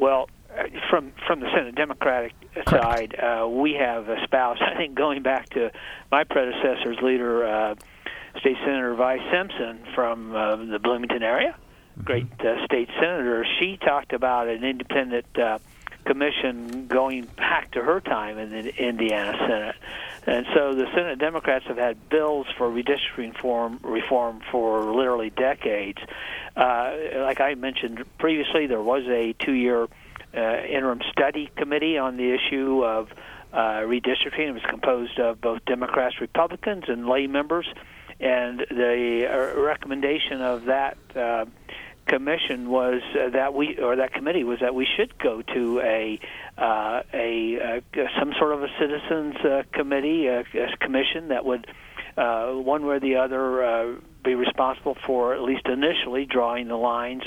[0.00, 2.32] Well, uh, from from the Senate Democratic
[2.68, 4.62] side, uh, we have espoused.
[4.66, 5.70] I think going back to
[6.10, 7.74] my predecessor's leader, uh,
[8.40, 11.56] State Senator Vi Simpson from uh, the Bloomington area,
[12.02, 13.46] great uh, state senator.
[13.60, 15.58] She talked about an independent uh,
[16.04, 19.76] commission going back to her time in the Indiana Senate.
[20.26, 25.98] And so the Senate Democrats have had bills for redistricting reform, reform for literally decades.
[26.56, 29.88] Uh, like I mentioned previously, there was a two-year
[30.34, 33.10] uh, interim study committee on the issue of
[33.52, 34.48] uh, redistricting.
[34.48, 37.66] It was composed of both Democrats, Republicans, and lay members.
[38.24, 41.44] And the uh, recommendation of that uh,
[42.06, 46.18] commission was uh, that we or that committee was that we should go to a
[46.56, 51.66] uh, a uh, some sort of a citizens uh, committee a, a commission that would
[52.16, 53.94] uh, one way or the other uh,
[54.24, 57.24] be responsible for at least initially drawing the lines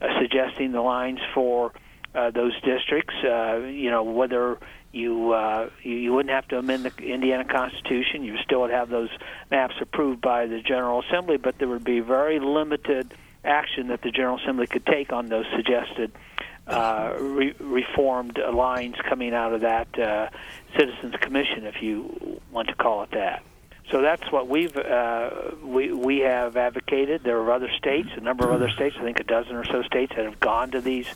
[0.00, 1.72] uh, suggesting the lines for
[2.14, 4.58] uh, those districts uh, you know whether
[4.92, 8.24] you, uh, you you wouldn't have to amend the Indiana Constitution.
[8.24, 9.10] You still would have those
[9.50, 13.14] maps approved by the General Assembly, but there would be very limited
[13.44, 16.12] action that the General Assembly could take on those suggested
[16.66, 20.28] uh, re- reformed lines coming out of that uh,
[20.76, 23.42] Citizens Commission, if you want to call it that.
[23.90, 25.30] So that's what we've uh,
[25.62, 27.22] we we have advocated.
[27.24, 29.82] There are other states, a number of other states, I think a dozen or so
[29.82, 31.06] states that have gone to these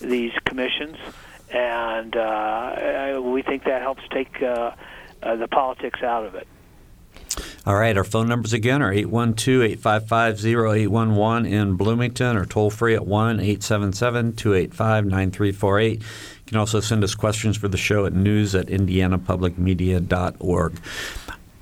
[0.00, 0.96] these commissions,
[1.50, 4.72] and uh, we think that helps take uh,
[5.22, 6.48] uh, the politics out of it.
[7.64, 12.94] All right, our phone numbers again are 812 855 0811 in Bloomington or toll free
[12.94, 15.98] at 1 877 285 9348.
[15.98, 16.04] You
[16.46, 20.80] can also send us questions for the show at news at indianapublicmedia.org.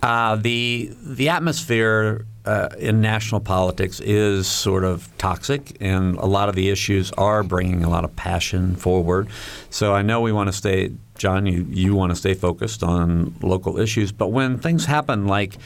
[0.05, 6.51] Uh, the, the atmosphere uh, in national politics is sort of toxic, and a lot
[6.51, 9.27] of the issues are bringing a lot of passion forward.
[9.71, 13.35] So I know we want to stay, John, you, you want to stay focused on
[13.41, 15.57] local issues, but when things happen like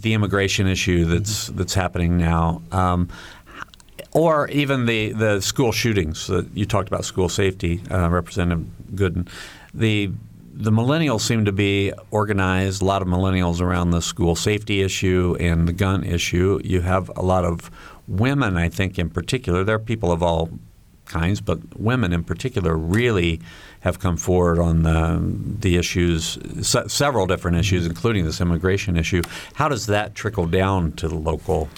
[0.00, 3.10] the immigration issue that's that's happening now, um,
[4.12, 8.64] or even the, the school shootings that you talked about, school safety, uh, Representative
[8.96, 9.28] Goodin,
[9.74, 10.10] the
[10.56, 12.80] the millennials seem to be organized.
[12.80, 16.60] A lot of millennials around the school safety issue and the gun issue.
[16.62, 17.70] You have a lot of
[18.06, 19.64] women, I think, in particular.
[19.64, 20.50] There are people of all
[21.06, 23.40] kinds, but women in particular really
[23.80, 25.20] have come forward on the,
[25.60, 29.22] the issues, se- several different issues, including this immigration issue.
[29.54, 31.68] How does that trickle down to the local?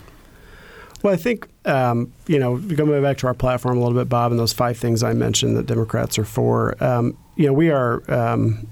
[1.02, 4.32] Well, I think um, you know going back to our platform a little bit, Bob,
[4.32, 6.82] and those five things I mentioned that Democrats are for.
[6.82, 8.66] Um, you know, we are um,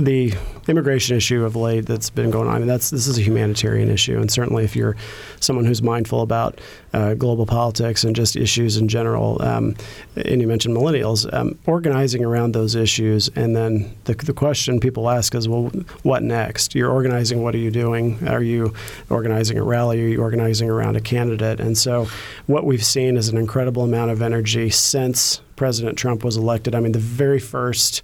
[0.00, 0.34] the
[0.68, 2.54] immigration issue of late that's been going on.
[2.54, 4.96] I mean, that's this is a humanitarian issue, and certainly if you're
[5.40, 6.60] someone who's mindful about
[6.92, 9.76] uh, global politics and just issues in general, um,
[10.16, 15.08] and you mentioned millennials, um, organizing around those issues, and then the, the question people
[15.10, 15.70] ask is, well,
[16.02, 16.74] what next?
[16.74, 17.42] You're organizing.
[17.42, 18.26] What are you doing?
[18.28, 18.74] Are you
[19.08, 20.02] organizing a rally?
[20.02, 21.60] Are you organizing around a candidate?
[21.60, 22.06] And so,
[22.46, 26.74] what we've seen is an incredible amount of energy since President Trump was elected.
[26.74, 28.02] I mean, the very first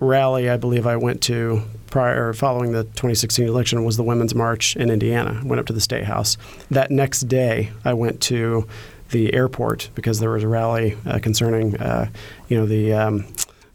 [0.00, 4.76] rally I believe I went to prior following the 2016 election was the Women's March
[4.76, 5.40] in Indiana.
[5.44, 6.36] Went up to the State House.
[6.70, 8.66] That next day, I went to
[9.10, 12.10] the airport because there was a rally uh, concerning, uh,
[12.48, 13.26] you know, the um,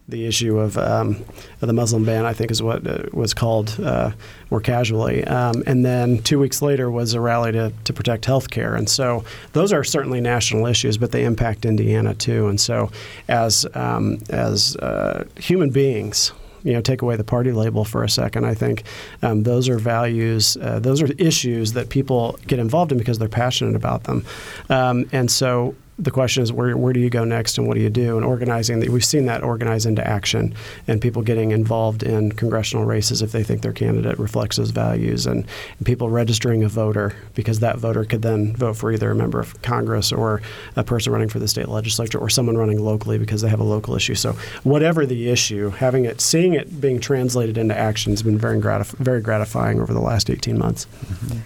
[0.07, 1.23] the issue of, um,
[1.61, 4.11] of, the Muslim ban, I think is what uh, was called uh,
[4.51, 5.23] more casually.
[5.23, 8.75] Um, and then two weeks later was a rally to, to protect health care.
[8.75, 9.23] And so
[9.53, 12.47] those are certainly national issues, but they impact Indiana too.
[12.47, 12.91] And so
[13.29, 16.33] as, um, as uh, human beings,
[16.63, 18.45] you know, take away the party label for a second.
[18.45, 18.83] I think
[19.21, 23.27] um, those are values, uh, those are issues that people get involved in because they're
[23.27, 24.25] passionate about them.
[24.69, 27.81] Um, and so the question is where, where do you go next and what do
[27.81, 28.17] you do?
[28.17, 30.55] And organizing that we've seen that organize into action
[30.87, 35.27] and people getting involved in congressional races if they think their candidate reflects those values
[35.27, 35.45] and,
[35.77, 39.39] and, people registering a voter because that voter could then vote for either a member
[39.39, 40.41] of congress or
[40.75, 43.63] a person running for the state legislature or someone running locally because they have a
[43.63, 44.15] local issue.
[44.15, 44.33] So
[44.63, 48.97] whatever the issue having it seeing it being translated into action has been very, gratif-
[48.97, 50.87] very gratifying over the last 18 months.
[51.05, 51.39] Mm-hmm.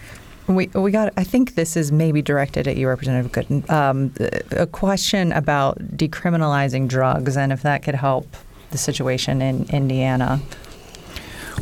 [0.48, 1.12] We, we got.
[1.18, 3.66] I think this is maybe directed at you, Representative Goodin.
[3.70, 4.14] Um,
[4.52, 8.28] a question about decriminalizing drugs and if that could help
[8.72, 10.40] the situation in Indiana.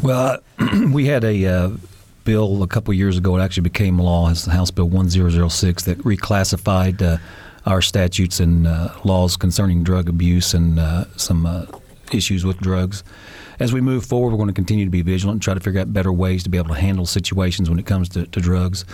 [0.03, 0.39] Well,
[0.91, 1.69] we had a uh,
[2.25, 3.37] bill a couple years ago.
[3.37, 4.29] It actually became law.
[4.29, 7.17] It's House Bill 1006 that reclassified uh,
[7.65, 11.65] our statutes and uh, laws concerning drug abuse and uh, some uh,
[12.11, 13.03] issues with drugs
[13.59, 15.81] as we move forward, we're going to continue to be vigilant and try to figure
[15.81, 18.85] out better ways to be able to handle situations when it comes to, to drugs.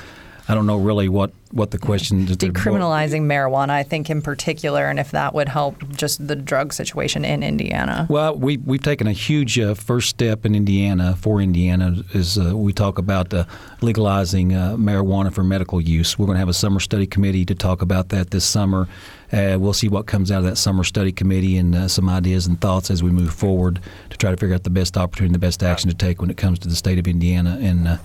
[0.48, 2.36] I don't know really what, what the question is.
[2.36, 7.24] Decriminalizing marijuana, I think, in particular, and if that would help just the drug situation
[7.24, 8.08] in Indiana.
[8.10, 12.58] Well, we, we've taken a huge uh, first step in Indiana for Indiana is uh,
[12.58, 13.46] we talk about uh,
[13.82, 16.18] legalizing uh, marijuana for medical use.
[16.18, 18.88] We're going to have a summer study committee to talk about that this summer.
[19.32, 22.48] Uh, we'll see what comes out of that summer study committee and uh, some ideas
[22.48, 23.80] and thoughts as we move forward
[24.10, 26.38] to try to figure out the best opportunity, the best action to take when it
[26.38, 27.98] comes to the state of Indiana and uh,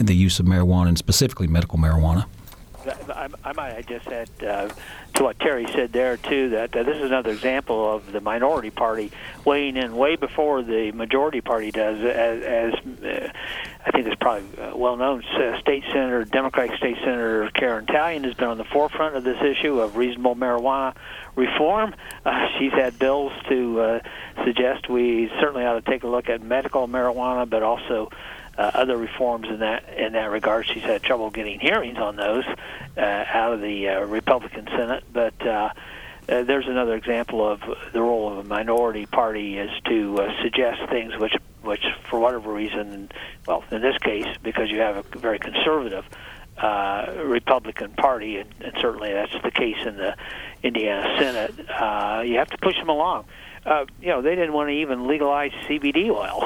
[0.00, 2.24] the use of marijuana and specifically medical marijuana.
[2.86, 4.68] I, I might just add uh,
[5.14, 8.70] to what Terry said there too that uh, this is another example of the minority
[8.70, 9.10] party
[9.44, 12.00] weighing in way before the majority party does.
[12.00, 12.74] As, as
[13.04, 13.32] uh,
[13.86, 18.34] I think it's probably well known, uh, State Senator, Democratic State Senator Karen Tallian has
[18.34, 20.94] been on the forefront of this issue of reasonable marijuana
[21.36, 21.94] reform.
[22.24, 24.00] Uh, she's had bills to uh,
[24.44, 28.10] suggest we certainly ought to take a look at medical marijuana, but also
[28.56, 30.66] uh, other reforms in that in that regard.
[30.66, 32.44] She's had trouble getting hearings on those
[32.96, 35.46] uh, out of the uh, Republican Senate, but.
[35.46, 35.70] Uh,
[36.26, 37.60] uh, there's another example of
[37.92, 42.50] the role of a minority party is to uh, suggest things which, which, for whatever
[42.50, 43.10] reason,
[43.46, 46.06] well, in this case, because you have a very conservative
[46.56, 50.16] uh, Republican Party, and, and certainly that's the case in the
[50.62, 53.26] Indiana Senate, uh, you have to push them along uh,
[54.00, 56.42] you know, they didn't want to even legalize CBD oil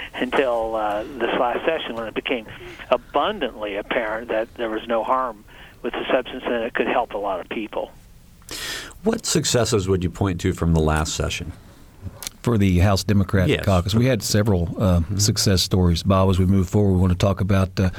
[0.14, 2.46] until uh, this last session when it became
[2.90, 5.44] abundantly apparent that there was no harm
[5.82, 7.90] with the substance and it could help a lot of people.
[9.02, 11.52] What successes would you point to from the last session?
[12.42, 13.64] For the House Democrat yes.
[13.64, 15.18] caucus, we had several uh, mm-hmm.
[15.18, 16.02] success stories.
[16.02, 17.90] Bob, as we move forward, we want to talk about uh,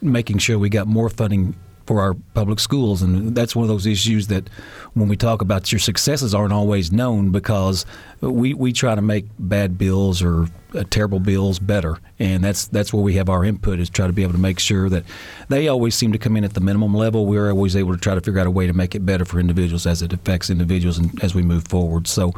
[0.00, 1.54] making sure we got more funding
[1.92, 3.02] for our public schools.
[3.02, 4.48] And that's one of those issues that
[4.94, 7.84] when we talk about your successes aren't always known because
[8.22, 11.98] we, we try to make bad bills or uh, terrible bills better.
[12.18, 14.58] And that's that's where we have our input is try to be able to make
[14.58, 15.04] sure that
[15.50, 17.26] they always seem to come in at the minimum level.
[17.26, 19.38] We're always able to try to figure out a way to make it better for
[19.38, 22.08] individuals as it affects individuals and as we move forward.
[22.08, 22.32] So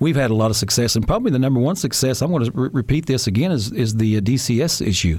[0.00, 0.96] we've had a lot of success.
[0.96, 3.94] And probably the number one success, I'm going to re- repeat this again, is, is
[3.94, 5.18] the uh, DCS issue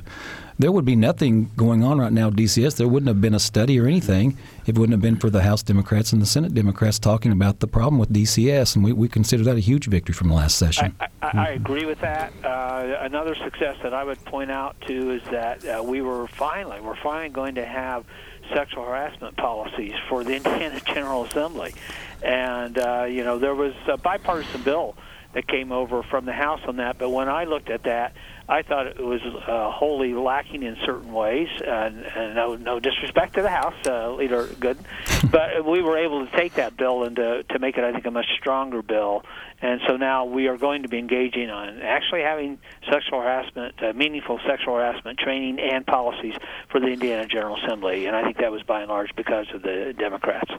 [0.59, 2.77] there would be nothing going on right now at DCS.
[2.77, 4.37] There wouldn't have been a study or anything
[4.69, 7.65] it wouldn't have been for the House Democrats and the Senate Democrats talking about the
[7.65, 10.95] problem with DCS, and we, we consider that a huge victory from the last session.
[10.99, 12.31] I, I, I agree with that.
[12.43, 16.79] Uh, another success that I would point out too is that uh, we were finally
[16.81, 18.05] we're finally going to have
[18.53, 21.73] sexual harassment policies for the Indiana General Assembly,
[22.21, 24.95] and uh, you know there was a bipartisan bill
[25.33, 26.99] that came over from the House on that.
[26.99, 28.13] But when I looked at that,
[28.49, 31.49] I thought it was uh, wholly lacking in certain ways.
[31.65, 34.79] And, and no, no disrespect to the House, uh, Leader Good,
[35.31, 38.07] but we were able to take that bill and to, to make it, I think,
[38.07, 39.23] a much stronger bill.
[39.61, 42.57] And so now we are going to be engaging on actually having
[42.91, 46.33] sexual harassment, uh, meaningful sexual harassment training and policies
[46.71, 48.07] for the Indiana General Assembly.
[48.07, 50.49] And I think that was by and large because of the Democrats.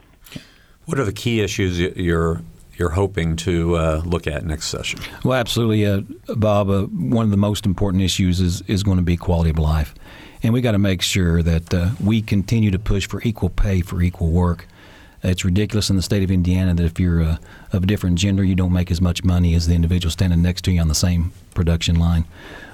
[0.85, 2.41] What are the key issues you're
[2.81, 4.99] you're hoping to uh, look at next session?
[5.23, 6.01] Well, absolutely, uh,
[6.35, 6.69] Bob.
[6.69, 9.93] Uh, one of the most important issues is is going to be quality of life,
[10.41, 13.81] and we got to make sure that uh, we continue to push for equal pay
[13.81, 14.67] for equal work.
[15.23, 17.37] It's ridiculous in the state of Indiana that if you're uh,
[17.71, 20.63] of a different gender, you don't make as much money as the individual standing next
[20.63, 22.25] to you on the same production line.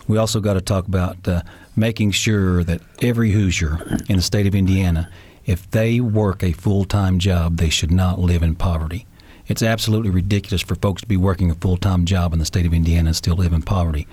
[0.07, 1.41] We also got to talk about uh,
[1.75, 5.09] making sure that every Hoosier in the state of Indiana,
[5.45, 9.05] if they work a full time job, they should not live in poverty.
[9.47, 12.65] It's absolutely ridiculous for folks to be working a full time job in the state
[12.65, 14.07] of Indiana and still live in poverty.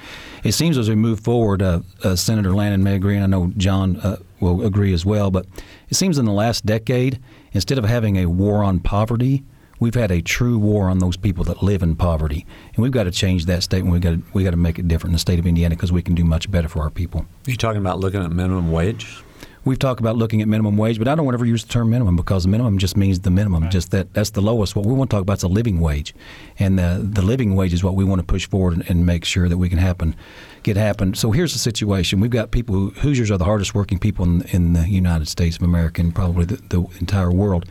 [0.45, 3.53] It seems as we move forward, uh, uh, Senator Lanane may agree, and I know
[3.57, 5.47] John uh, will agree as well, but
[5.89, 7.21] it seems in the last decade,
[7.53, 9.43] instead of having a war on poverty,
[9.81, 13.05] we've had a true war on those people that live in poverty, and we've got
[13.05, 13.93] to change that statement.
[13.93, 15.91] We got to, we got to make it different in the state of Indiana because
[15.91, 17.23] we can do much better for our people.
[17.47, 19.23] Are you talking about looking at minimum wage?
[19.65, 21.73] We've talked about looking at minimum wage, but I don't want to ever use the
[21.73, 23.73] term minimum because minimum just means the minimum, right.
[23.73, 24.77] just that that's the lowest.
[24.77, 26.15] What we want to talk about is a living wage,
[26.59, 29.25] and the the living wage is what we want to push forward and, and make
[29.25, 30.17] sure that we can happen,
[30.65, 31.15] get happen.
[31.15, 34.43] So here's the situation: we've got people who Hoosiers are the hardest working people in,
[34.49, 37.65] in the United States of America and probably the, the entire world.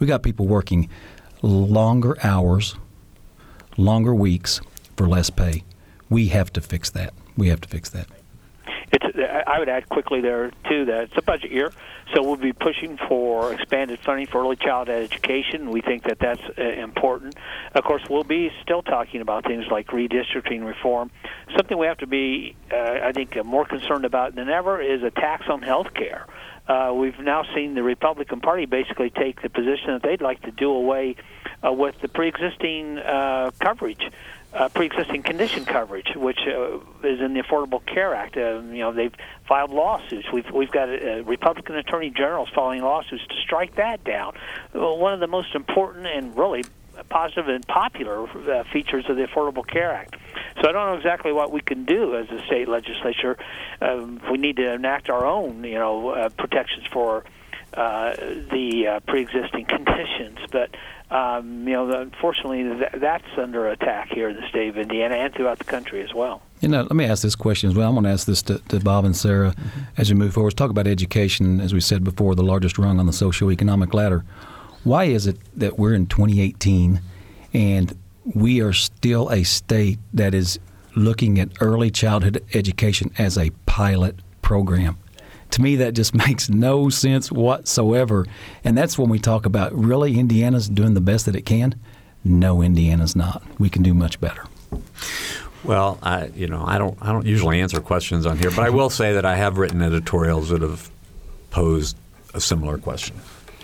[0.00, 0.88] We've got people working
[1.42, 2.74] longer hours,
[3.76, 4.60] longer weeks
[4.96, 5.62] for less pay.
[6.10, 7.14] We have to fix that.
[7.36, 8.08] We have to fix that.
[8.96, 11.70] It's, I would add quickly there too that it's a budget year,
[12.14, 15.70] so we'll be pushing for expanded funding for early childhood education.
[15.70, 17.34] We think that that's uh, important.
[17.74, 21.10] Of course, we'll be still talking about things like redistricting reform.
[21.56, 25.02] Something we have to be, uh, I think, uh, more concerned about than ever is
[25.02, 26.26] a tax on health care.
[26.66, 30.50] Uh, we've now seen the Republican Party basically take the position that they'd like to
[30.50, 31.14] do away
[31.64, 34.10] uh, with the pre-existing uh, coverage
[34.56, 38.36] uh, pre-existing condition coverage, which uh, is in the Affordable Care Act.
[38.36, 39.14] Uh, you know, they've
[39.46, 40.26] filed lawsuits.
[40.32, 44.34] We've we've got uh, Republican attorney generals filing lawsuits to strike that down.
[44.72, 46.64] Well, one of the most important and really
[47.10, 50.16] positive and popular uh, features of the Affordable Care Act.
[50.62, 53.36] So I don't know exactly what we can do as a state legislature.
[53.82, 57.24] Um, we need to enact our own, you know, uh, protections for
[57.76, 60.70] uh, the uh, pre-existing conditions, but
[61.10, 65.58] um, you know, unfortunately, that's under attack here in the state of Indiana and throughout
[65.58, 66.42] the country as well.
[66.60, 67.88] You know, let me ask this question as well.
[67.88, 69.80] I'm going to ask this to, to Bob and Sarah mm-hmm.
[69.98, 70.48] as we move forward.
[70.48, 74.24] Let's talk about education, as we said before, the largest rung on the socioeconomic ladder.
[74.82, 77.00] Why is it that we're in 2018
[77.52, 77.96] and
[78.34, 80.58] we are still a state that is
[80.96, 84.96] looking at early childhood education as a pilot program?
[85.56, 88.26] To me, that just makes no sense whatsoever.
[88.62, 91.74] And that's when we talk about really Indiana's doing the best that it can.
[92.24, 93.42] No, Indiana's not.
[93.58, 94.44] We can do much better.
[95.64, 98.70] Well, I you know I don't I don't usually answer questions on here, but I
[98.70, 100.90] will say that I have written editorials that have
[101.50, 101.96] posed
[102.34, 103.16] a similar question.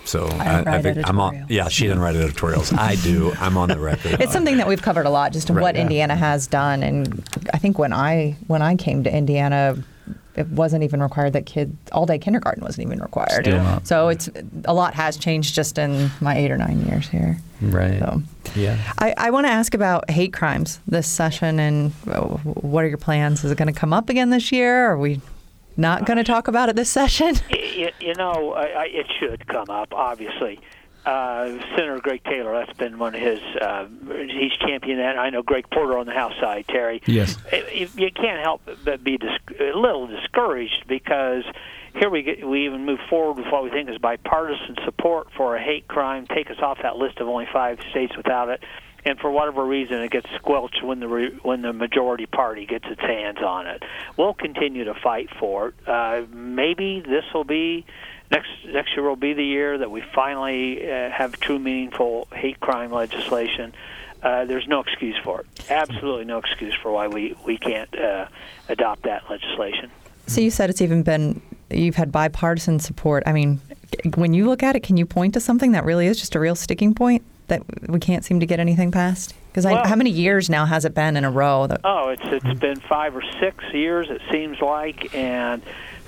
[0.04, 1.46] So I, I, I think I'm on.
[1.48, 2.72] Yeah, she didn't write editorials.
[2.72, 3.32] I do.
[3.38, 4.20] I'm on the record.
[4.20, 5.82] It's something that we've covered a lot, just right, what yeah.
[5.82, 6.82] Indiana has done.
[6.82, 7.22] And
[7.52, 9.76] I think when I when I came to Indiana
[10.34, 13.44] it wasn't even required that kids all day kindergarten wasn't even required.
[13.44, 13.86] Still not.
[13.86, 14.28] So it's
[14.64, 17.38] a lot has changed just in my eight or nine years here.
[17.60, 17.98] Right.
[17.98, 18.22] So,
[18.54, 18.78] yeah.
[18.98, 22.98] I, I want to ask about hate crimes this session and uh, what are your
[22.98, 23.44] plans?
[23.44, 24.86] Is it going to come up again this year?
[24.86, 25.20] Or Are we
[25.76, 27.36] not going to talk about it this session?
[27.50, 30.58] You, you know, I, it should come up, obviously
[31.04, 31.46] uh,
[31.76, 32.52] Senator Greg Taylor.
[32.52, 33.40] That's been one of his.
[33.40, 35.18] Uh, he's championed that.
[35.18, 36.66] I know Greg Porter on the House side.
[36.68, 37.02] Terry.
[37.06, 37.36] Yes.
[37.74, 41.44] You, you can't help but be dis- a little discouraged because
[41.94, 45.56] here we get, we even move forward with what we think is bipartisan support for
[45.56, 46.26] a hate crime.
[46.26, 48.62] Take us off that list of only five states without it.
[49.04, 52.84] And for whatever reason, it gets squelched when the re- when the majority party gets
[52.86, 53.82] its hands on it.
[54.16, 55.74] We'll continue to fight for it.
[55.88, 57.84] Uh, maybe this will be
[58.32, 62.58] next next year will be the year that we finally uh, have true meaningful hate
[62.58, 63.72] crime legislation.
[64.22, 65.70] Uh, there's no excuse for it.
[65.70, 68.26] Absolutely no excuse for why we we can't uh,
[68.68, 69.90] adopt that legislation.
[70.26, 73.22] So you said it's even been you've had bipartisan support.
[73.26, 73.60] I mean,
[74.14, 76.40] when you look at it, can you point to something that really is just a
[76.40, 79.34] real sticking point that we can't seem to get anything passed?
[79.50, 81.66] Because well, how many years now has it been in a row?
[81.66, 84.08] That- oh, it's it's been five or six years.
[84.08, 85.62] It seems like, and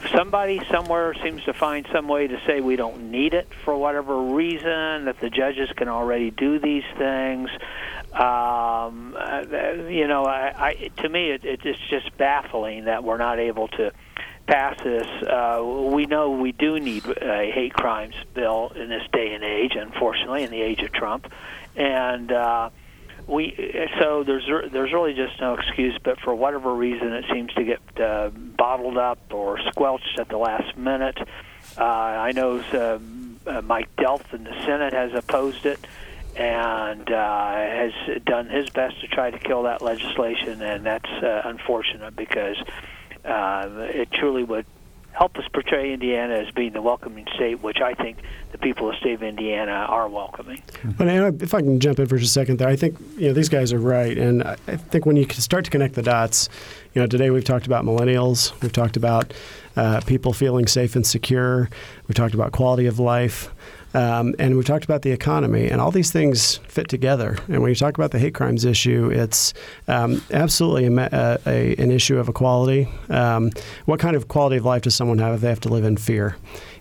[0.09, 4.21] somebody somewhere seems to find some way to say we don't need it for whatever
[4.35, 7.51] reason, that the judges can already do these things.
[8.13, 9.43] Um, uh,
[9.89, 13.93] you know, I, I, to me, it, it's just baffling that we're not able to
[14.47, 15.07] pass this.
[15.23, 19.75] Uh, we know we do need a hate crimes bill in this day and age,
[19.75, 21.33] unfortunately, in the age of Trump,
[21.77, 22.31] and.
[22.33, 22.71] Uh,
[23.27, 27.65] we so there's there's really just no excuse, but for whatever reason, it seems to
[27.65, 31.19] get uh, bottled up or squelched at the last minute.
[31.79, 32.99] Uh, I know uh,
[33.51, 35.81] uh, Mike Delph in the Senate has opposed it
[36.37, 37.93] and uh, has
[38.25, 42.57] done his best to try to kill that legislation, and that's uh, unfortunate because
[43.25, 44.67] uh, it truly would
[45.15, 48.19] help us portray Indiana as being the welcoming state, which I think
[48.51, 50.61] the people of the state of Indiana are welcoming.
[50.99, 51.07] But
[51.41, 53.49] if I can jump in for just a second there, I think you know these
[53.49, 56.49] guys are right, and I think when you start to connect the dots,
[56.95, 59.33] you know, today we've talked about millennials, we've talked about
[59.77, 61.71] uh, people feeling safe and secure,
[62.09, 63.54] we've talked about quality of life.
[63.95, 67.39] Um, and we've talked about the economy, and all these things fit together.
[67.49, 69.55] And when you talk about the hate crimes issue, it's
[69.87, 72.89] um, absolutely a, a, a, an issue of equality.
[73.09, 73.53] Um,
[73.87, 75.97] what kind of quality of life does someone have if they have to live in
[75.97, 76.37] fear?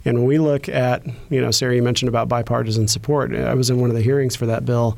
[0.05, 3.33] And when we look at, you know, Sarah, you mentioned about bipartisan support.
[3.33, 4.97] I was in one of the hearings for that bill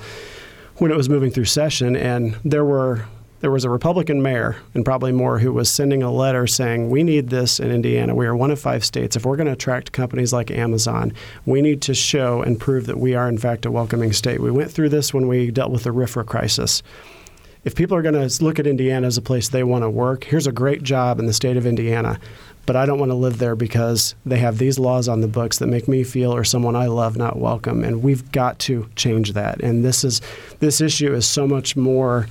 [0.78, 3.06] when it was moving through session, and there were
[3.46, 7.04] there was a Republican mayor, and probably more, who was sending a letter saying, We
[7.04, 8.16] need this in Indiana.
[8.16, 9.16] We are one of five states.
[9.16, 11.14] If we're going to attract companies like Amazon,
[11.46, 14.40] we need to show and prove that we are, in fact, a welcoming state.
[14.40, 16.82] We went through this when we dealt with the RFRA crisis.
[17.64, 20.24] If people are going to look at Indiana as a place they want to work,
[20.24, 22.20] here's a great job in the state of Indiana
[22.66, 25.60] but I don't want to live there because they have these laws on the books
[25.60, 29.34] that make me feel or someone I love not welcome and we've got to change
[29.34, 30.20] that and this is
[30.62, 32.28] this issue is so much more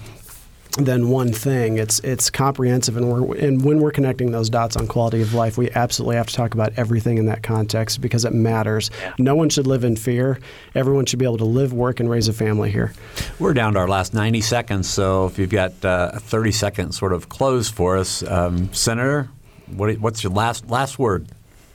[0.77, 1.79] than one thing.
[1.79, 5.57] It's it's comprehensive, and we're and when we're connecting those dots on quality of life,
[5.57, 8.91] we absolutely have to talk about everything in that context because it matters.
[9.01, 9.15] Yeah.
[9.19, 10.39] No one should live in fear.
[10.75, 12.93] Everyone should be able to live, work, and raise a family here.
[13.39, 16.93] We're down to our last 90 seconds, so if you've got uh, a 30 second
[16.93, 19.29] sort of close for us, um, Senator,
[19.69, 21.29] what, what's your last last word?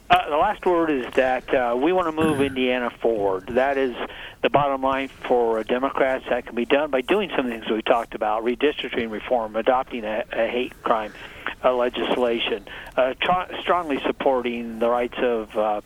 [0.10, 3.45] Uh, the last word is that uh, we want to move Indiana forward.
[3.49, 3.95] That is
[4.41, 6.26] the bottom line for Democrats.
[6.30, 9.55] That can be done by doing some of the things we talked about: redistricting reform,
[9.55, 11.14] adopting a, a hate crime
[11.64, 15.55] uh, legislation, uh, tr- strongly supporting the rights of.
[15.57, 15.82] Uh,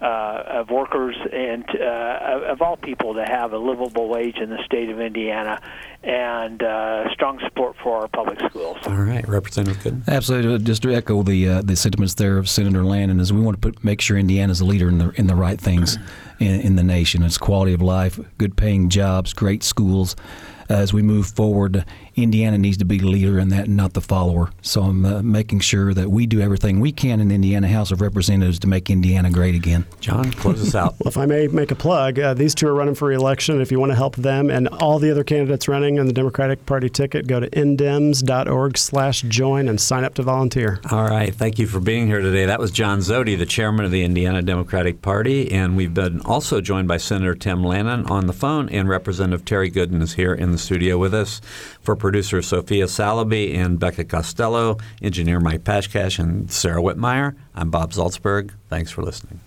[0.00, 4.62] uh, of workers and uh, of all people to have a livable wage in the
[4.64, 5.60] state of Indiana,
[6.04, 8.76] and uh, strong support for our public schools.
[8.86, 10.02] All right, Representative Good.
[10.06, 13.60] Absolutely, just to echo the uh, the sentiments there of Senator Lanane, is we want
[13.60, 15.98] to put, make sure Indiana is a leader in the in the right things
[16.38, 17.22] in, in the nation.
[17.22, 20.14] It's quality of life, good paying jobs, great schools
[20.68, 21.84] as we move forward,
[22.22, 24.50] Indiana needs to be the leader in that and not the follower.
[24.62, 27.90] So I'm uh, making sure that we do everything we can in the Indiana House
[27.90, 29.86] of Representatives to make Indiana great again.
[30.00, 30.94] John, close us out.
[31.00, 33.60] well, if I may make a plug, uh, these two are running for re-election.
[33.60, 36.64] If you want to help them and all the other candidates running on the Democratic
[36.66, 40.80] Party ticket, go to indems.org slash join and sign up to volunteer.
[40.90, 41.34] All right.
[41.34, 42.46] Thank you for being here today.
[42.46, 45.50] That was John Zody, the chairman of the Indiana Democratic Party.
[45.52, 49.70] And we've been also joined by Senator Tim Lanane on the phone, and Representative Terry
[49.70, 51.40] Goodin is here in the studio with us.
[51.80, 57.92] For producer Sophia Salaby and Becca Costello, engineer Mike Pashkash, and Sarah Wittmeyer, I'm Bob
[57.92, 58.52] Zaltsberg.
[58.70, 59.40] Thanks for listening.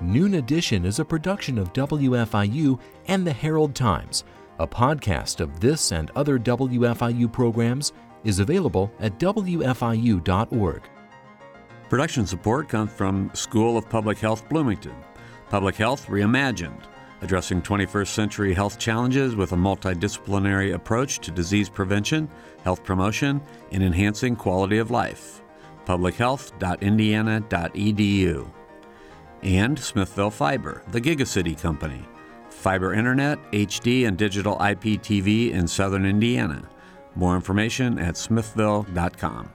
[0.00, 4.24] Noon Edition is a production of WFIU and the Herald Times.
[4.58, 7.92] A podcast of this and other WFIU programs
[8.24, 10.82] is available at WFIU.org.
[11.94, 14.96] Production support comes from School of Public Health Bloomington.
[15.48, 16.80] Public Health Reimagined,
[17.22, 22.28] addressing 21st century health challenges with a multidisciplinary approach to disease prevention,
[22.64, 23.40] health promotion,
[23.70, 25.40] and enhancing quality of life.
[25.86, 28.50] publichealth.indiana.edu.
[29.44, 32.04] And Smithville Fiber, the Gigacity Company.
[32.50, 36.68] Fiber Internet, HD, and digital IPTV in southern Indiana.
[37.14, 39.48] More information at smithville.com.